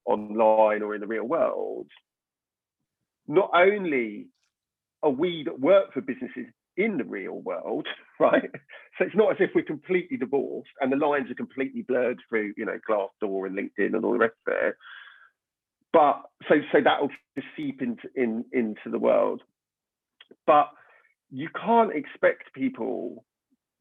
[0.05, 1.87] online or in the real world,
[3.27, 4.27] not only
[5.01, 6.47] are we that work for businesses
[6.77, 7.87] in the real world,
[8.19, 8.49] right?
[8.97, 12.53] So it's not as if we're completely divorced and the lines are completely blurred through,
[12.57, 14.75] you know, Glassdoor and LinkedIn and all the rest of it.
[15.91, 19.41] But so so that will just seep into in into the world.
[20.47, 20.69] But
[21.29, 23.23] you can't expect people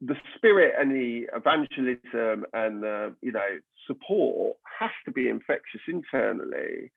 [0.02, 6.90] the spirit and the evangelism and the you know support has to be infectious internally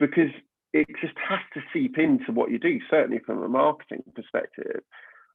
[0.00, 0.30] because
[0.72, 4.82] it just has to seep into what you do certainly from a marketing perspective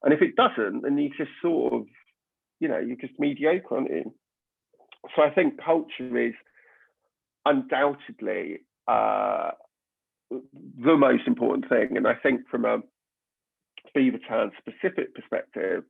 [0.02, 1.86] and if it doesn't, then you just sort of,
[2.60, 4.14] you know, you're just mediocre, aren't you?
[5.14, 6.34] So I think culture is
[7.44, 9.50] undoubtedly uh,
[10.30, 11.96] the most important thing.
[11.96, 12.78] And I think from a
[13.96, 15.84] Beavertown specific perspective,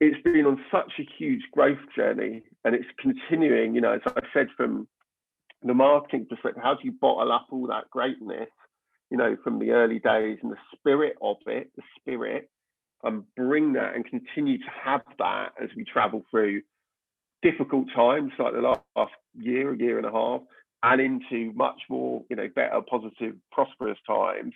[0.00, 4.20] it's been on such a huge growth journey and it's continuing, you know, as I
[4.32, 4.88] said, from
[5.62, 8.48] the marketing perspective, how do you bottle up all that greatness,
[9.10, 12.48] you know, from the early days and the spirit of it, the spirit,
[13.02, 16.62] and bring that and continue to have that as we travel through
[17.42, 20.42] difficult times like the last year, a year and a half,
[20.82, 24.52] and into much more, you know, better, positive, prosperous times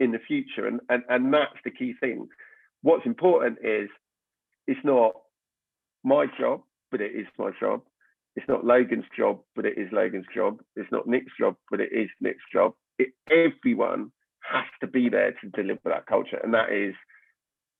[0.00, 0.66] in the future.
[0.66, 2.28] And and and that's the key thing.
[2.82, 3.88] What's important is
[4.66, 5.12] it's not
[6.04, 7.82] my job, but it is my job.
[8.36, 10.60] It's not Logan's job, but it is Logan's job.
[10.76, 12.74] It's not Nick's job, but it is Nick's job.
[12.98, 16.94] It, everyone has to be there to deliver that culture, and that is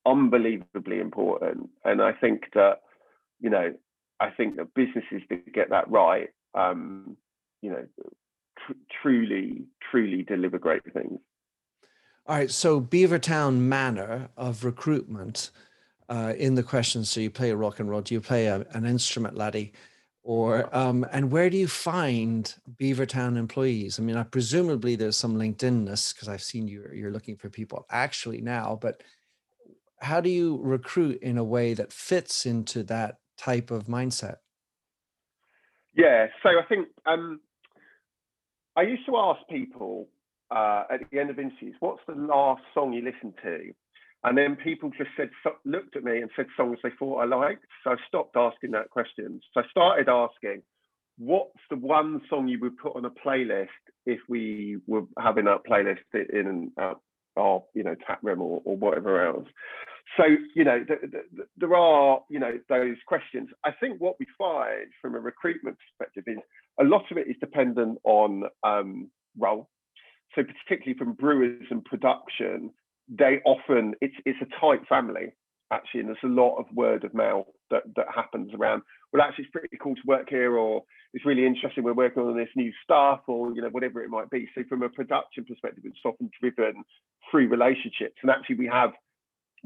[0.08, 1.70] unbelievably important.
[1.84, 2.80] And I think that,
[3.40, 3.74] you know,
[4.20, 7.16] I think that businesses that get that right, um,
[7.62, 7.84] you know,
[8.58, 11.18] tr- truly, truly deliver great things.
[12.26, 12.50] All right.
[12.50, 15.50] So Beavertown manner of recruitment
[16.08, 17.04] uh, in the question.
[17.04, 18.02] So you play a rock and roll.
[18.02, 19.72] Do you play a, an instrument, laddie?
[20.24, 23.98] Or um, and where do you find Beavertown employees?
[23.98, 27.86] I mean, I presumably there's some LinkedInness because I've seen you you're looking for people
[27.88, 29.02] actually now, but
[30.00, 34.36] how do you recruit in a way that fits into that type of mindset?
[35.94, 37.40] Yeah, so I think um,
[38.76, 40.08] I used to ask people
[40.50, 43.72] uh, at the end of interviews, "What's the last song you listened to?"
[44.24, 45.30] And then people just said,
[45.64, 47.64] looked at me and said songs they thought I liked.
[47.84, 49.40] So I stopped asking that question.
[49.54, 50.62] So I started asking,
[51.18, 53.68] "What's the one song you would put on a playlist
[54.06, 56.72] if we were having that playlist in and
[57.38, 59.46] our you know tap room or, or whatever else.
[60.16, 60.24] So
[60.54, 63.48] you know th- th- there are you know those questions.
[63.64, 66.38] I think what we find from a recruitment perspective is
[66.80, 69.68] a lot of it is dependent on um, role.
[70.34, 72.70] So particularly from brewers and production
[73.08, 75.32] they often it's it's a tight family
[75.72, 78.82] actually and there's a lot of word of mouth that that happens around
[79.12, 80.82] well actually it's pretty cool to work here or
[81.14, 84.30] it's really interesting we're working on this new stuff or you know whatever it might
[84.30, 84.48] be.
[84.54, 86.84] So from a production perspective it's often driven
[87.30, 88.16] through relationships.
[88.22, 88.92] And actually we have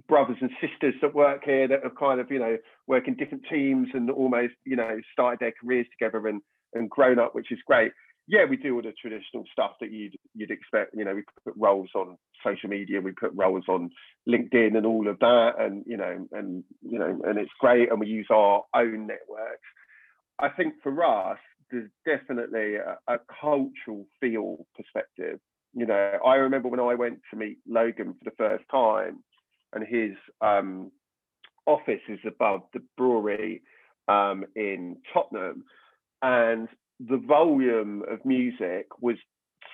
[0.09, 3.45] brothers and sisters that work here that have kind of you know work in different
[3.51, 6.40] teams and almost you know started their careers together and
[6.74, 7.93] and grown up which is great
[8.28, 10.94] yeah, we do all the traditional stuff that you'd you'd expect.
[10.94, 13.90] You know, we put roles on social media, we put roles on
[14.28, 17.90] LinkedIn and all of that, and you know, and you know, and it's great.
[17.90, 19.68] And we use our own networks.
[20.38, 21.38] I think for us,
[21.70, 25.38] there's definitely a, a, cultural feel perspective.
[25.74, 29.22] You know, I remember when I went to meet Logan for the first time,
[29.72, 30.90] and his um,
[31.66, 33.62] office is above the brewery
[34.08, 35.64] um, in Tottenham,
[36.22, 36.68] and
[37.01, 39.16] the volume of music was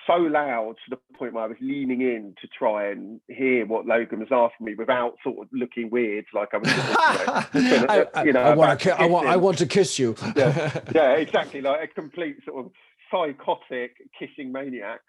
[0.07, 3.85] so loud to the point where I was leaning in to try and hear what
[3.85, 7.53] Logan was asking me without sort of looking weird, like I was.
[7.53, 10.15] you know, I, you know, I, want to, I want, I want to kiss you.
[10.35, 12.71] yeah, yeah, exactly, like a complete sort of
[13.11, 15.01] psychotic kissing maniac.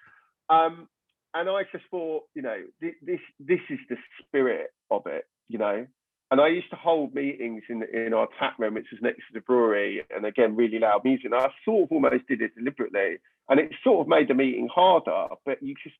[0.48, 0.88] Um,
[1.32, 5.58] and I just thought, you know, this this this is the spirit of it, you
[5.58, 5.86] know.
[6.30, 9.34] And I used to hold meetings in in our tap room, which was next to
[9.34, 11.26] the brewery, and again, really loud music.
[11.26, 13.18] And I sort of almost did it deliberately,
[13.48, 15.26] and it sort of made the meeting harder.
[15.44, 15.96] But you just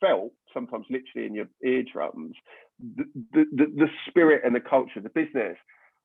[0.00, 2.34] felt sometimes, literally in your eardrums,
[2.96, 5.58] the the, the, the spirit and the culture of the business.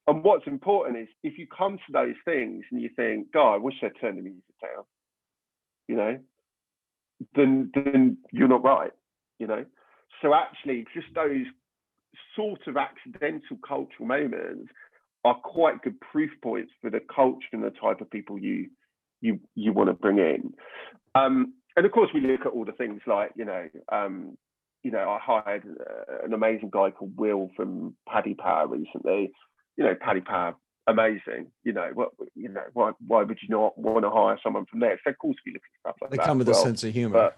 [0.08, 3.58] And what's important is if you come to those things and you think, God, I
[3.58, 4.84] wish I'd turn the music down,
[5.88, 6.20] you know,
[7.36, 8.92] then then you're not right,
[9.40, 9.66] you know.
[10.22, 11.46] So actually, just those
[12.36, 14.72] sort of accidental cultural moments
[15.26, 18.70] are quite good proof points for the culture and the type of people you
[19.22, 20.54] you you want to bring in.
[21.16, 24.38] Um, and of course, we look at all the things like you know, um,
[24.84, 29.32] you know, I hired uh, an amazing guy called Will from Paddy Power recently.
[29.78, 30.56] You know, Paddy Power,
[30.88, 31.52] amazing.
[31.64, 34.80] You know, what you know, why why would you not want to hire someone from
[34.80, 35.00] there?
[35.04, 36.24] So of course, we look at stuff like they that.
[36.24, 36.60] They come with well.
[36.60, 37.14] a sense of humor.
[37.14, 37.38] But,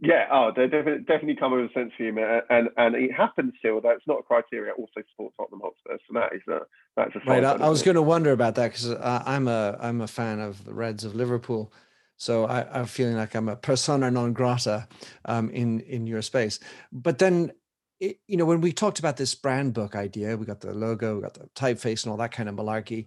[0.00, 3.54] yeah, oh, they definitely, definitely come with a sense of humour, and and it happens
[3.58, 3.74] still.
[3.74, 6.60] although it's not a criteria, also support Tottenham Hotspur, so that is a
[6.96, 7.44] that's a right.
[7.44, 10.64] I, I was going to wonder about that because I'm a I'm a fan of
[10.64, 11.72] the Reds of Liverpool,
[12.16, 14.86] so I, am feeling like I'm a persona non grata
[15.24, 16.60] um, in in your space.
[16.92, 17.52] But then,
[17.98, 21.16] it, you know, when we talked about this brand book idea, we got the logo,
[21.16, 23.06] we got the typeface, and all that kind of malarkey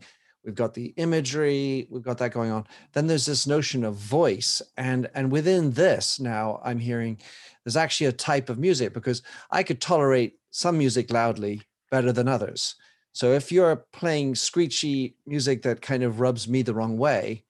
[0.49, 2.65] we've got the imagery we've got that going on.
[2.93, 7.19] Then there's this notion of voice and and within this now i'm hearing
[7.63, 9.21] there's actually a type of music because
[9.51, 12.75] i could tolerate some music loudly better than others.
[13.11, 17.43] So if you're playing screechy music that kind of rubs me the wrong way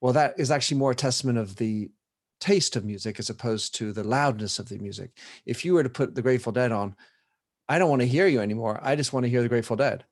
[0.00, 1.92] well that is actually more a testament of the
[2.40, 5.12] taste of music as opposed to the loudness of the music.
[5.46, 6.96] If you were to put the grateful dead on
[7.68, 8.80] i don't want to hear you anymore.
[8.82, 10.04] I just want to hear the grateful dead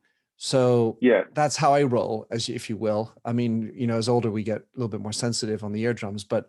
[0.43, 3.13] so yeah, that's how I roll, as if you will.
[3.27, 5.83] I mean, you know, as older we get a little bit more sensitive on the
[5.83, 6.49] eardrums, but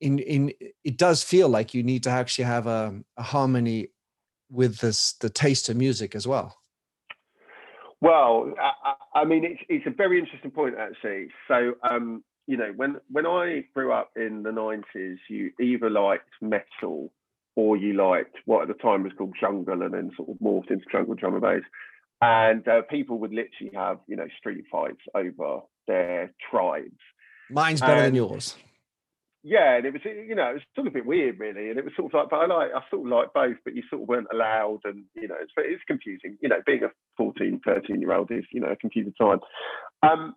[0.00, 0.50] in in
[0.82, 3.88] it does feel like you need to actually have a, a harmony
[4.50, 6.56] with this the taste of music as well.
[8.00, 11.28] Well, I, I, mean, it's it's a very interesting point actually.
[11.48, 16.30] So, um, you know, when when I grew up in the nineties, you either liked
[16.40, 17.12] metal
[17.56, 20.70] or you liked what at the time was called jungle, and then sort of morphed
[20.70, 21.62] into jungle drum and bass
[22.20, 27.00] and uh, people would literally have you know street fights over their tribes.
[27.50, 28.56] Mine's better and, than yours.
[29.42, 31.78] Yeah, and it was you know it was sort of a bit weird really, and
[31.78, 33.82] it was sort of like but I like I sort of like both, but you
[33.88, 36.36] sort of weren't allowed, and you know it's it's confusing.
[36.40, 39.38] You know, being a 14, 13 year old is you know a confusing time.
[40.02, 40.34] Um,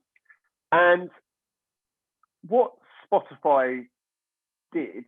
[0.72, 1.10] and
[2.48, 2.74] what
[3.12, 3.88] Spotify
[4.72, 5.06] did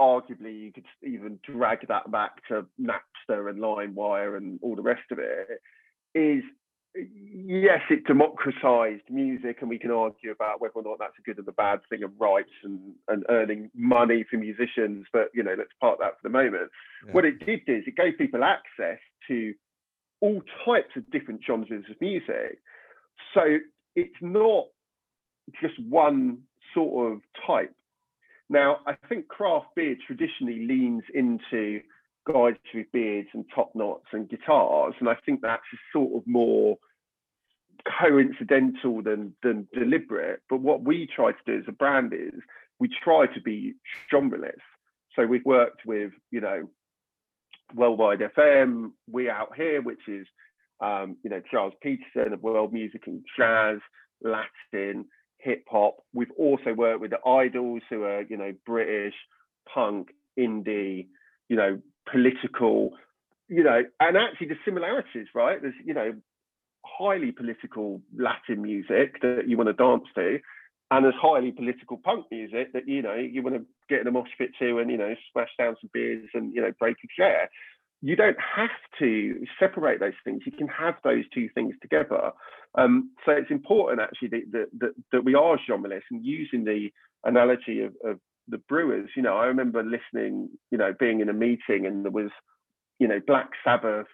[0.00, 5.10] arguably you could even drag that back to Napster and LimeWire and all the rest
[5.10, 5.60] of it,
[6.14, 6.42] is
[6.94, 11.38] yes, it democratized music, and we can argue about whether or not that's a good
[11.38, 15.54] and a bad thing of rights and, and earning money for musicians, but you know,
[15.56, 16.70] let's part that for the moment.
[17.06, 17.12] Yeah.
[17.12, 19.54] What it did is it gave people access to
[20.20, 22.58] all types of different genres of music.
[23.34, 23.58] So
[23.94, 24.66] it's not
[25.60, 26.38] just one
[26.74, 27.74] sort of type.
[28.48, 31.80] Now, I think craft beer traditionally leans into
[32.32, 36.76] guys with beards and top knots and guitars, and I think that's sort of more
[38.00, 40.42] coincidental than than deliberate.
[40.48, 42.40] But what we try to do as a brand is
[42.78, 43.74] we try to be
[44.12, 44.60] genreless.
[45.14, 46.68] So we've worked with, you know,
[47.74, 50.26] Worldwide FM, We Out Here, which is,
[50.80, 53.78] um, you know, Gilles Peterson of World Music and Jazz,
[54.22, 55.06] Latin,
[55.46, 55.96] hip hop.
[56.12, 59.14] We've also worked with the IDLES, who are you know British
[59.72, 61.06] punk, indie,
[61.48, 61.80] you know
[62.10, 62.92] political,
[63.48, 65.60] you know, and actually the similarities, right?
[65.62, 66.14] There's you know
[66.84, 70.38] highly political Latin music that you want to dance to,
[70.90, 74.10] and there's highly political punk music that you know you want to get in a
[74.10, 77.08] mosh pit to and you know smash down some beers and you know break a
[77.20, 77.48] chair
[78.06, 80.42] you don't have to separate those things.
[80.46, 82.32] You can have those two things together.
[82.76, 86.90] Um, so it's important actually that, that, that, we are genreless and using the
[87.24, 89.10] analogy of, of the brewers.
[89.16, 92.30] You know, I remember listening, you know, being in a meeting and there was,
[92.98, 94.06] you know, Black Sabbath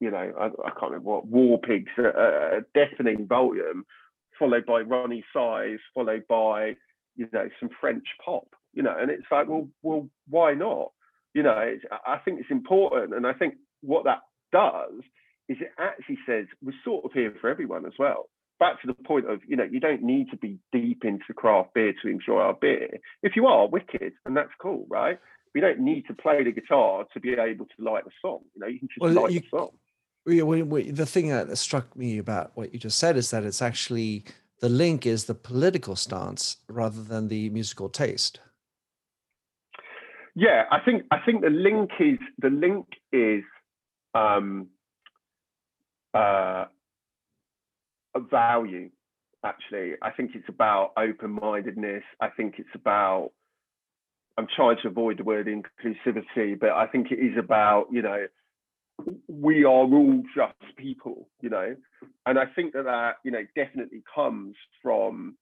[0.00, 3.84] you know, I, I can't remember what War Pigs, a, a deafening volume,
[4.38, 6.76] followed by Roni Size, followed by
[7.16, 10.92] you know some French pop, you know, and it's like, well, well, why not?
[11.38, 15.02] You know, I think it's important, and I think what that does
[15.48, 18.28] is it actually says we're sort of here for everyone as well.
[18.58, 21.74] Back to the point of, you know, you don't need to be deep into craft
[21.74, 22.88] beer to enjoy our beer.
[23.22, 25.20] If you are, wicked, and that's cool, right?
[25.54, 28.40] We don't need to play the guitar to be able to like the song.
[28.56, 29.70] You know, you can just well, like you, the song.
[30.92, 34.24] The thing that struck me about what you just said is that it's actually
[34.58, 38.40] the link is the political stance rather than the musical taste.
[40.34, 43.44] Yeah, I think I think the link is the link is
[44.14, 44.68] um,
[46.14, 46.66] uh,
[48.14, 48.90] a value.
[49.44, 52.02] Actually, I think it's about open-mindedness.
[52.20, 53.30] I think it's about.
[54.36, 58.26] I'm trying to avoid the word inclusivity, but I think it is about you know
[59.28, 61.76] we are all just people, you know,
[62.26, 65.36] and I think that that you know definitely comes from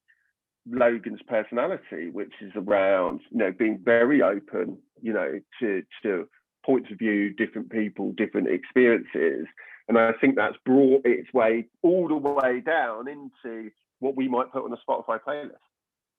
[0.69, 6.29] Logan's personality, which is around you know being very open, you know, to to
[6.65, 9.47] points of view, different people, different experiences,
[9.89, 14.53] and I think that's brought its way all the way down into what we might
[14.53, 15.53] put on a Spotify playlist,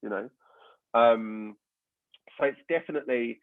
[0.01, 0.29] you know.
[0.93, 1.55] Um,
[2.39, 3.39] so it's definitely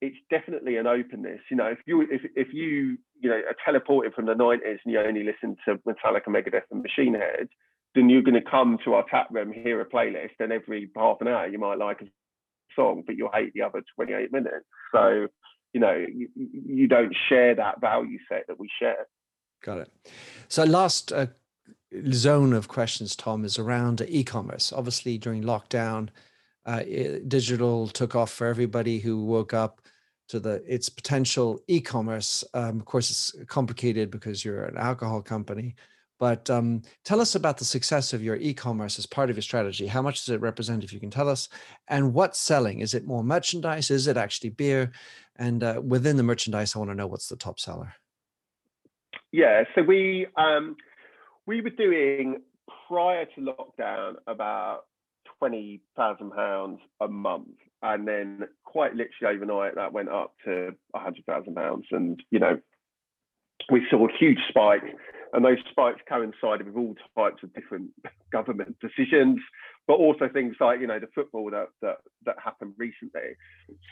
[0.00, 1.40] it's definitely an openness.
[1.50, 4.92] You know, if you if if you you know are teleported from the nineties and
[4.92, 7.48] you only listen to Metallica, Megadeth, and Machine Head,
[7.94, 11.20] then you're going to come to our tap room, hear a playlist, and every half
[11.20, 12.06] an hour you might like a
[12.74, 14.66] song, but you'll hate the other 28 minutes.
[14.92, 15.28] So,
[15.72, 19.06] you know, you, you don't share that value set that we share.
[19.62, 19.92] Got it.
[20.48, 21.26] So, last uh,
[22.10, 24.72] zone of questions, Tom, is around e-commerce.
[24.72, 26.08] Obviously, during lockdown,
[26.66, 29.80] uh, it, digital took off for everybody who woke up
[30.28, 32.44] to the its potential e-commerce.
[32.54, 35.76] Um, of course, it's complicated because you're an alcohol company.
[36.18, 39.86] But um, tell us about the success of your e-commerce as part of your strategy.
[39.86, 41.48] How much does it represent, if you can tell us?
[41.88, 42.80] And what's selling?
[42.80, 43.90] Is it more merchandise?
[43.90, 44.92] Is it actually beer?
[45.36, 47.94] And uh, within the merchandise, I want to know what's the top seller.
[49.32, 50.76] Yeah, so we um,
[51.46, 52.42] we were doing
[52.86, 54.82] prior to lockdown about
[55.38, 61.26] twenty thousand pounds a month, and then quite literally overnight that went up to hundred
[61.26, 62.60] thousand pounds, and you know
[63.72, 64.84] we saw a huge spike
[65.34, 67.90] and those spikes coincided with all types of different
[68.32, 69.40] government decisions,
[69.86, 73.34] but also things like you know the football that that that happened recently.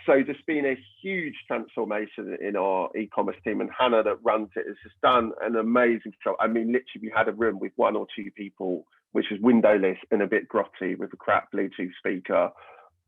[0.06, 4.66] So there's been a huge transformation in our e-commerce team, and Hannah that runs it
[4.66, 6.36] has just done an amazing job.
[6.40, 9.98] I mean, literally, we had a room with one or two people, which was windowless
[10.12, 12.50] and a bit grotty, with a crap Bluetooth speaker.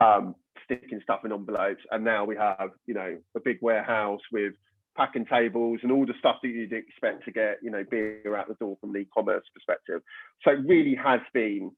[0.00, 4.54] Um, sticking stuff in envelopes and now we have you know a big warehouse with
[4.96, 8.48] packing tables and all the stuff that you'd expect to get, you know, beer out
[8.48, 10.02] the door from the e-commerce perspective.
[10.44, 11.72] So it really has been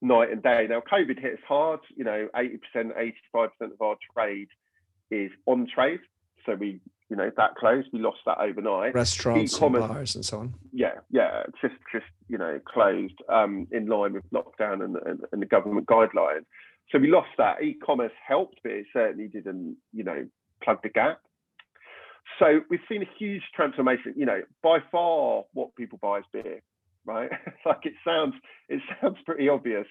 [0.00, 0.66] night and day.
[0.68, 1.80] Now, COVID hit us hard.
[1.96, 2.58] You know, 80%,
[3.34, 4.48] 85% of our trade
[5.10, 6.00] is on trade.
[6.44, 7.88] So we, you know, that closed.
[7.92, 8.94] We lost that overnight.
[8.94, 10.54] Restaurants, e-commerce, and bars, and so on.
[10.72, 15.42] Yeah, yeah, just just you know closed um, in line with lockdown and, and, and
[15.42, 16.44] the government guidelines.
[16.92, 17.62] So we lost that.
[17.62, 20.26] E-commerce helped, but it certainly didn't, you know,
[20.62, 21.20] plug the gap.
[22.38, 24.14] So we've seen a huge transformation.
[24.16, 26.60] You know, by far, what people buy is beer,
[27.04, 27.30] right?
[27.66, 28.34] like it sounds,
[28.68, 29.86] it sounds pretty obvious.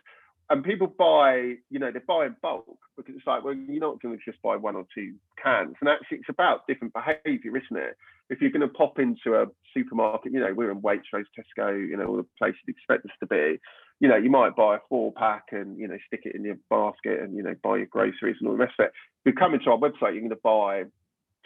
[0.49, 3.99] And people buy, you know, they buy in bulk because it's like, well, you're not
[4.01, 5.75] going to just buy one or two cans.
[5.81, 7.97] And actually, it's about different behaviour, isn't it?
[8.29, 11.97] If you're going to pop into a supermarket, you know, we're in Waitrose, Tesco, you
[11.97, 13.59] know, all the places you expect us to be.
[13.99, 16.57] You know, you might buy a four pack and you know stick it in your
[16.69, 18.91] basket and you know buy your groceries and all the rest of it.
[19.23, 20.83] If you come into our website, you're going to buy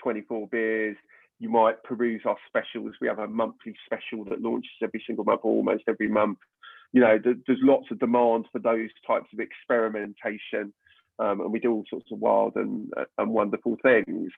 [0.02, 0.98] 24 beers.
[1.40, 2.96] You might peruse our specials.
[3.00, 6.40] We have a monthly special that launches every single month, almost every month.
[6.92, 10.74] You know, there's lots of demand for those types of experimentation,
[11.20, 14.32] um, and we do all sorts of wild and and wonderful things.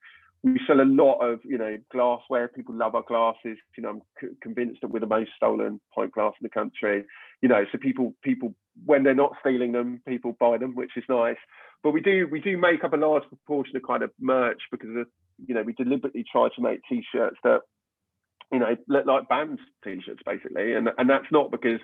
[0.43, 2.47] We sell a lot of, you know, glassware.
[2.47, 3.57] People love our glasses.
[3.77, 7.05] You know, I'm c- convinced that we're the most stolen pint glass in the country.
[7.41, 8.53] You know, so people people
[8.85, 11.37] when they're not stealing them, people buy them, which is nice.
[11.83, 14.95] But we do we do make up a large proportion of kind of merch because
[14.95, 15.07] of
[15.45, 17.61] you know, we deliberately try to make t-shirts that,
[18.51, 20.73] you know, look like band t-shirts basically.
[20.73, 21.79] And and that's not because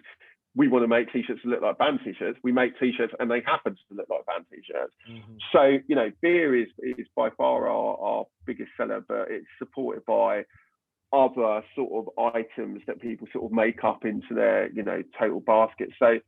[0.55, 2.39] we want to make t-shirts that look like band t-shirts.
[2.43, 4.93] We make t-shirts and they happen to look like band t-shirts.
[5.09, 5.37] Mm-hmm.
[5.51, 10.03] So, you know, beer is is by far our, our biggest seller, but it's supported
[10.05, 10.43] by
[11.13, 15.39] other sort of items that people sort of make up into their, you know, total
[15.39, 15.89] basket.
[15.99, 16.19] So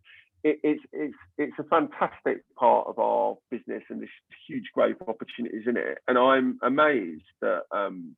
[0.43, 4.09] it, it's it's it's a fantastic part of our business and there's
[4.47, 5.99] huge growth opportunities in it.
[6.07, 8.15] And I'm amazed that um,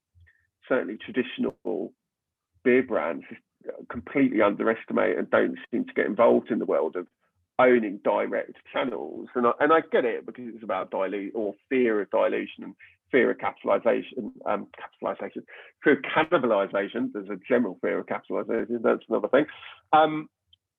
[0.68, 1.94] certainly traditional
[2.64, 3.26] beer brands
[3.90, 7.08] completely underestimate and don't seem to get involved in the world of
[7.60, 9.28] owning direct channels.
[9.36, 12.76] And I, and I get it because it's about dilute or fear of dilution and
[13.12, 15.44] fear of capitalization, um, capitalization,
[15.84, 17.12] fear of cannibalization.
[17.14, 18.80] There's a general fear of capitalization.
[18.84, 19.46] That's another thing.
[19.94, 20.30] Um,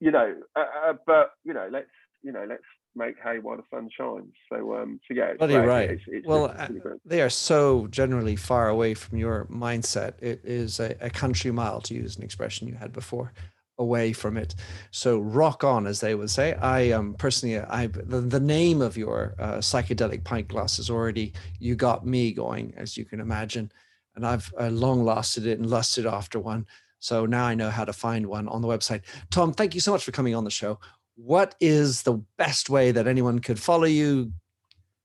[0.02, 1.86] you know, uh, uh, but you know, let's
[2.24, 2.62] you know, let's
[2.96, 4.34] make hay while the sun shines.
[4.50, 5.90] So, um, so yeah, bloody right.
[5.90, 10.14] It's, it's well, really, really they are so generally far away from your mindset.
[10.20, 13.32] It is a, a country mile, to use an expression you had before
[13.78, 14.56] away from it.
[14.90, 16.54] So rock on, as they would say.
[16.54, 21.32] I um personally, I the, the name of your uh, psychedelic pint glass is already
[21.60, 23.70] you got me going, as you can imagine,
[24.16, 26.66] and I've uh, long lasted it and lusted after one.
[27.02, 29.02] So now I know how to find one on the website.
[29.30, 30.78] Tom, thank you so much for coming on the show.
[31.16, 34.32] What is the best way that anyone could follow you,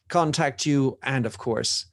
[0.07, 1.87] contact you, and of course,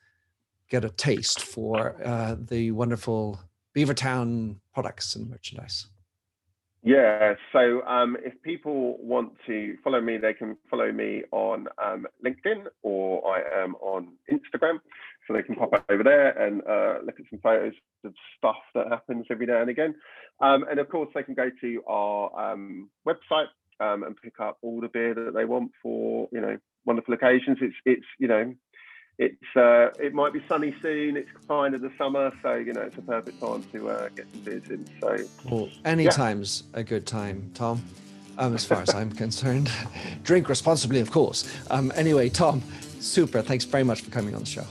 [0.68, 3.40] get a taste for uh, the wonderful
[3.74, 5.86] Beavertown products and merchandise?
[6.82, 12.06] Yeah, so um, if people want to follow me, they can follow me on um,
[12.22, 14.80] LinkedIn or I am on Instagram.
[15.26, 17.72] So they can pop over there and uh, look at some photos
[18.04, 19.94] of stuff that happens every now and again.
[20.40, 23.46] Um, and of course, they can go to our um, website
[23.80, 27.58] um, and pick up all the beer that they want for you know wonderful occasions.
[27.60, 28.54] It's it's you know
[29.18, 31.16] it's uh, it might be sunny soon.
[31.16, 34.26] It's kind of the summer, so you know it's a perfect time to uh, get
[34.32, 34.86] some beers in.
[35.00, 35.16] So,
[35.48, 36.80] well, anytime's yeah.
[36.80, 37.82] a good time, Tom.
[38.36, 39.70] Um, as far as I'm concerned,
[40.24, 41.48] drink responsibly, of course.
[41.70, 42.62] Um, anyway, Tom,
[42.98, 43.42] super.
[43.42, 44.66] Thanks very much for coming on the show.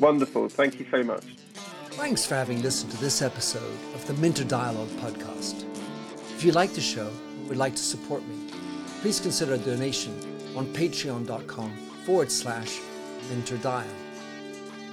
[0.00, 0.48] Wonderful.
[0.48, 1.24] Thank you so much.
[1.92, 5.64] Thanks for having listened to this episode of the Minter Dialogue podcast.
[6.34, 8.50] If you like the show and would like to support me,
[9.00, 10.14] please consider a donation
[10.54, 11.74] on patreon.com
[12.04, 12.80] forward slash
[13.30, 13.86] minterdial.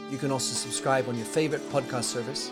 [0.09, 2.51] You can also subscribe on your favorite podcast service.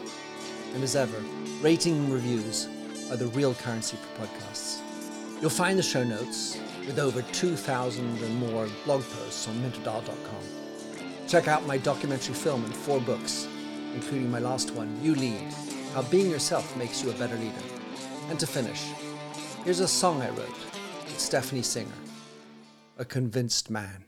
[0.73, 1.17] And as ever,
[1.61, 2.67] rating and reviews
[3.09, 4.81] are the real currency for podcasts.
[5.39, 10.61] You'll find the show notes with over 2,000 and more blog posts on minterdial.com.
[11.32, 13.47] Check out my documentary film and four books,
[13.95, 15.47] including my last one, You Lead
[15.93, 17.55] How Being Yourself Makes You a Better Leader.
[18.29, 18.84] And to finish,
[19.63, 20.49] here's a song I wrote
[21.05, 21.88] with Stephanie Singer,
[22.97, 24.07] A Convinced Man.